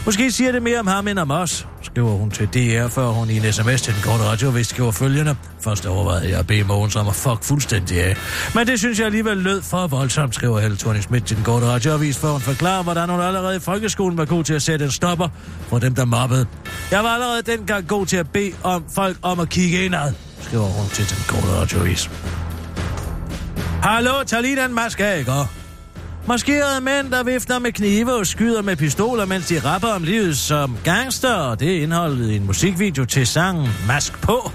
[0.05, 3.31] Måske siger det mere om ham end om os, skriver hun til DR, før hun
[3.31, 5.37] i en sms til den korte radioavis skriver følgende.
[5.65, 8.17] Først overvejede jeg at bede Mogens om at fuck fuldstændig af.
[8.55, 11.67] Men det synes jeg alligevel lød for voldsomt, skriver Helle thorning Schmidt til den korte
[11.67, 14.91] radioavis, for hun forklarer, hvordan hun allerede i folkeskolen var god til at sætte en
[14.91, 15.29] stopper
[15.69, 16.47] for dem, der mobbede.
[16.91, 20.65] Jeg var allerede dengang god til at bede om folk om at kigge indad, skriver
[20.65, 22.11] hun til den korte radioavis.
[23.83, 25.33] Hallo, tag lige den maske af, ikke?
[26.29, 30.39] Maskerede mænd, der vifter med knive og skyder med pistoler, mens de rapper om livet
[30.39, 34.51] som gangster, og det er indholdet i en musikvideo til sangen Mask på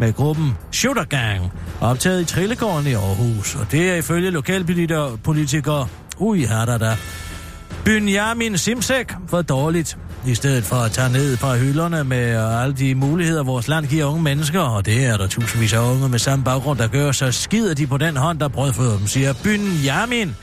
[0.00, 3.54] med gruppen Shooter Gang, optaget i Trillegården i Aarhus.
[3.54, 5.88] Og det er ifølge lokalpolitikere,
[6.18, 6.96] ui her der der,
[7.84, 9.98] Benjamin Simsek for dårligt.
[10.26, 14.04] I stedet for at tage ned fra hylderne med alle de muligheder, vores land giver
[14.04, 17.32] unge mennesker, og det er der tusindvis af unge med samme baggrund, der gør, så
[17.32, 20.36] skider de på den hånd, der brødfører dem, siger Benjamin,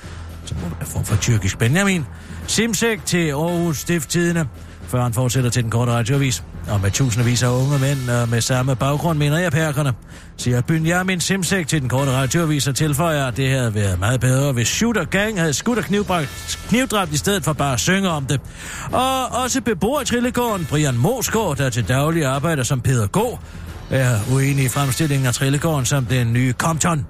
[0.45, 2.05] som må form for tyrkisk Benjamin,
[2.47, 4.47] Simsek til Aarhus Stifttidene,
[4.91, 6.43] før han fortsætter til den korte radioavis.
[6.69, 9.93] Og med tusindvis af unge mænd og med samme baggrund, mener jeg perkerne,
[10.37, 14.51] siger Benjamin Simsek til den korte radioavis og tilføjer, at det havde været meget bedre,
[14.51, 15.83] hvis Shooter Gang havde skudt og
[16.69, 18.41] knivdræbt, i stedet for bare at synge om det.
[18.91, 23.39] Og også beboer i Trillegården, Brian Mosgaard, der til daglig arbejder som pædagog,
[23.89, 27.05] er uenig i fremstillingen af Trillegården som den nye Compton.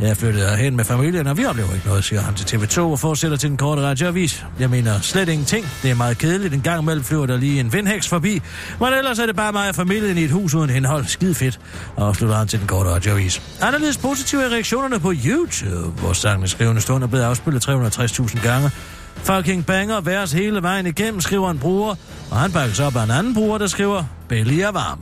[0.00, 2.98] Jeg flyttede hen med familien, og vi oplever ikke noget, siger han til TV2 og
[2.98, 4.44] fortsætter til den korte radioavis.
[4.58, 5.66] Jeg mener slet ingenting.
[5.82, 6.54] Det er meget kedeligt.
[6.54, 8.42] En gang imellem flyver der lige en vindhæks forbi.
[8.80, 11.04] Men ellers er det bare mig og familien i et hus uden henhold.
[11.06, 11.60] Skide fedt.
[11.96, 13.42] Og afslutter han til den korte radioavis.
[13.60, 18.70] Anderledes positive er reaktionerne på YouTube, hvor sangen skrivende stund er blevet afspillet 360.000 gange.
[19.16, 21.94] Fucking banger værs hele vejen igennem, skriver en bruger.
[22.30, 24.98] Og han bakkes op af en anden bruger, der skriver, Belly er varm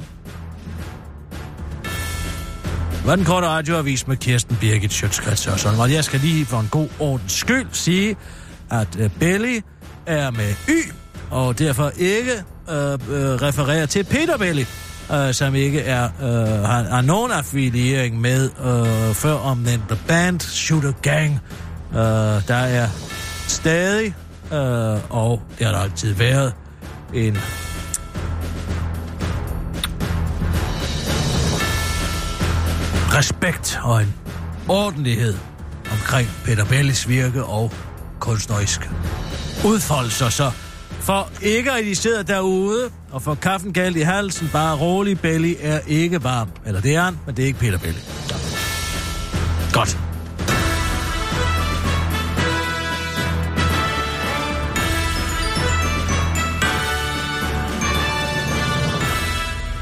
[3.08, 5.80] var den korte radioavis med Kirsten Birgit Sjøtskrets og sådan.
[5.80, 8.16] Og jeg skal lige for en god ordens skyld sige,
[8.70, 9.60] at øh, Belly
[10.06, 10.92] er med Y,
[11.30, 12.32] og derfor ikke
[12.70, 12.98] øh, øh,
[13.42, 14.64] refererer til Peter Belly,
[15.12, 20.92] øh, som ikke er, øh, har, har nogen affiliering med øh, før omnævnte band Shooter
[21.02, 21.40] Gang.
[21.92, 21.98] Øh,
[22.48, 22.88] der er
[23.46, 24.14] stadig,
[24.52, 26.52] øh, og det har der altid været,
[27.14, 27.38] en
[33.14, 34.14] respekt og en
[34.68, 35.34] ordentlighed
[35.92, 37.72] omkring Peter Bellis virke og
[38.20, 38.90] kunstnerisk
[39.64, 40.28] udfoldelser.
[40.28, 40.50] Så
[41.00, 45.54] for ikke at I sidder derude og får kaffen galt i halsen, bare rolig, Belly
[45.60, 46.48] er ikke varm.
[46.66, 48.00] Eller det er han, men det er ikke Peter Belli.
[48.28, 48.34] Så.
[49.72, 49.98] Godt.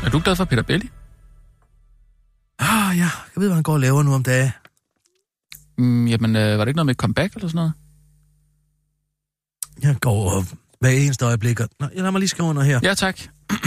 [0.04, 0.90] Er du glad for Peter Belli?
[2.58, 4.50] Ah ja, jeg ved, hvad han går og laver nu om dagen.
[5.78, 7.72] Mm, jamen, øh, var det ikke noget med comeback eller sådan noget?
[9.82, 10.44] Jeg går
[10.80, 11.60] hver eneste øjeblik.
[11.60, 12.80] og- Nå, lad mig lige skrive under her.
[12.82, 13.20] Ja, tak.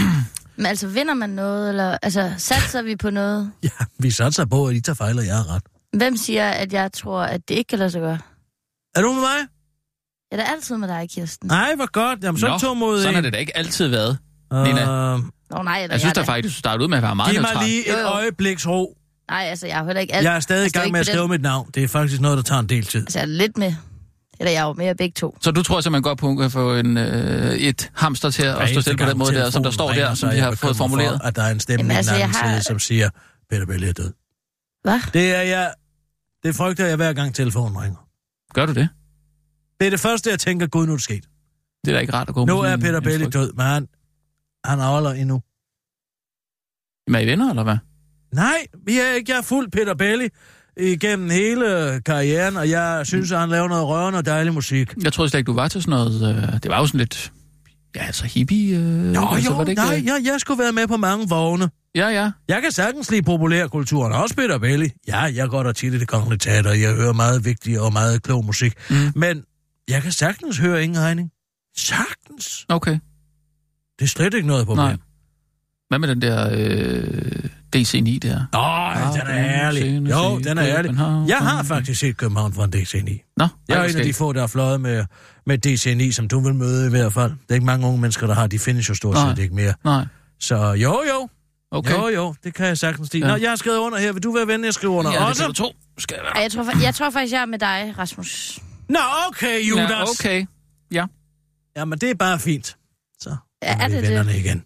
[0.56, 3.52] Men altså, vinder man noget, eller altså, satser vi på noget?
[3.62, 5.62] Ja, vi satser på, at I tager fejl, og jeg har ret.
[5.96, 8.18] Hvem siger, at jeg tror, at det ikke kan lade sig gøre?
[8.94, 9.38] Er du med mig?
[10.30, 11.48] Jeg er da altid med dig, Kirsten.
[11.48, 12.24] Nej, hvor godt.
[12.24, 14.18] Jamen, så Nå, to mod sådan har det da ikke altid været.
[14.52, 15.14] Nina.
[15.50, 17.40] Nå, nej, eller Jeg synes da faktisk, du startede ud med at være meget giv
[17.40, 17.68] mig neutral.
[17.68, 18.06] lige et jo.
[18.08, 18.96] øjebliks ro.
[19.30, 20.24] Nej, altså, jeg heller ikke alt.
[20.24, 21.70] Jeg er stadig i altså, gang med at skrive den- mit navn.
[21.74, 23.00] Det er faktisk noget, der tager en del tid.
[23.00, 23.74] Altså, jeg er lidt med.
[24.40, 25.38] Eller jeg er jo mere begge to.
[25.40, 28.42] Så du tror simpelthen godt på, at hun kan få en, øh, et hamster til
[28.42, 30.76] at stå stille på den måde der, som der står der, som de har fået
[30.76, 31.18] formuleret?
[31.20, 33.10] For, at der er en stemme Jamen, i altså, anden har- side, som siger,
[33.50, 34.12] Peter Belli er død.
[34.82, 35.00] Hvad?
[35.12, 35.72] Det er jeg...
[36.42, 37.98] Det frygter jeg hver gang telefonen ringer.
[38.54, 38.88] Gør du det?
[39.80, 41.24] Det er det første, jeg tænker, gud, nu er det sket.
[41.84, 43.86] Det er da ikke rart at gå Nu er Peter Belli død, men han,
[44.64, 45.42] han avler endnu.
[47.06, 47.76] Men er I venner, eller hvad?
[48.34, 49.32] Nej, vi er ikke.
[49.32, 50.28] Jeg er fuld Peter Belli
[50.76, 54.94] igennem hele karrieren, og jeg synes, at han laver noget rørende og dejlig musik.
[55.02, 56.36] Jeg troede slet ikke, du var til sådan noget...
[56.36, 57.32] Øh, det var jo sådan lidt...
[57.96, 58.76] Ja, altså hippie...
[58.76, 60.04] Øh, Nå, altså, jo, var det ikke, nej, øh?
[60.04, 61.70] jeg, jeg skulle være med på mange vogne.
[61.94, 62.30] Ja, ja.
[62.48, 64.90] Jeg kan sagtens lide populærkulturen, også Peter Belli.
[65.08, 68.22] Ja, jeg går der tit i det kongelige teater, jeg hører meget vigtig og meget
[68.22, 68.74] klog musik.
[68.90, 68.96] Mm.
[69.14, 69.44] Men
[69.88, 71.30] jeg kan sagtens høre ingen regning.
[71.76, 72.66] Sagtens.
[72.68, 72.98] Okay.
[74.00, 74.86] Det er slet ikke noget problem.
[74.86, 74.96] Nej.
[75.88, 76.48] Hvad med den der...
[76.52, 77.44] Øh,
[77.76, 78.46] DC9 der.
[78.54, 80.10] Åh, den er ærlig.
[80.10, 80.94] Jo, den er ærlig.
[81.28, 83.32] Jeg har faktisk set København fra en DC9.
[83.36, 85.04] Nå, Jeg er en af de få, der har fløjet med,
[85.46, 87.30] med DC9, som du vil møde i hvert fald.
[87.32, 88.46] Det er ikke mange unge mennesker, der har.
[88.46, 89.74] De findes jo stort set ikke mere.
[89.84, 90.04] Nej,
[90.40, 91.28] Så jo, jo.
[91.70, 91.94] okay.
[91.94, 93.26] Jo, jo, det kan jeg sagtens lide.
[93.26, 93.32] Ja.
[93.32, 94.12] Nå, jeg har skrevet under her.
[94.12, 95.46] Vil du være venlig at skrive under Ja, det også?
[95.46, 95.74] du tro.
[95.98, 98.58] Skal jeg jeg, tror, jeg tror faktisk, jeg er med dig, Rasmus.
[98.88, 98.98] Nå,
[99.28, 99.90] okay, Judas.
[99.90, 100.46] Ja, okay.
[100.92, 101.04] Ja.
[101.76, 102.76] Jamen, det er bare fint.
[103.62, 104.08] Er det det?
[104.08, 104.64] vennerne igen.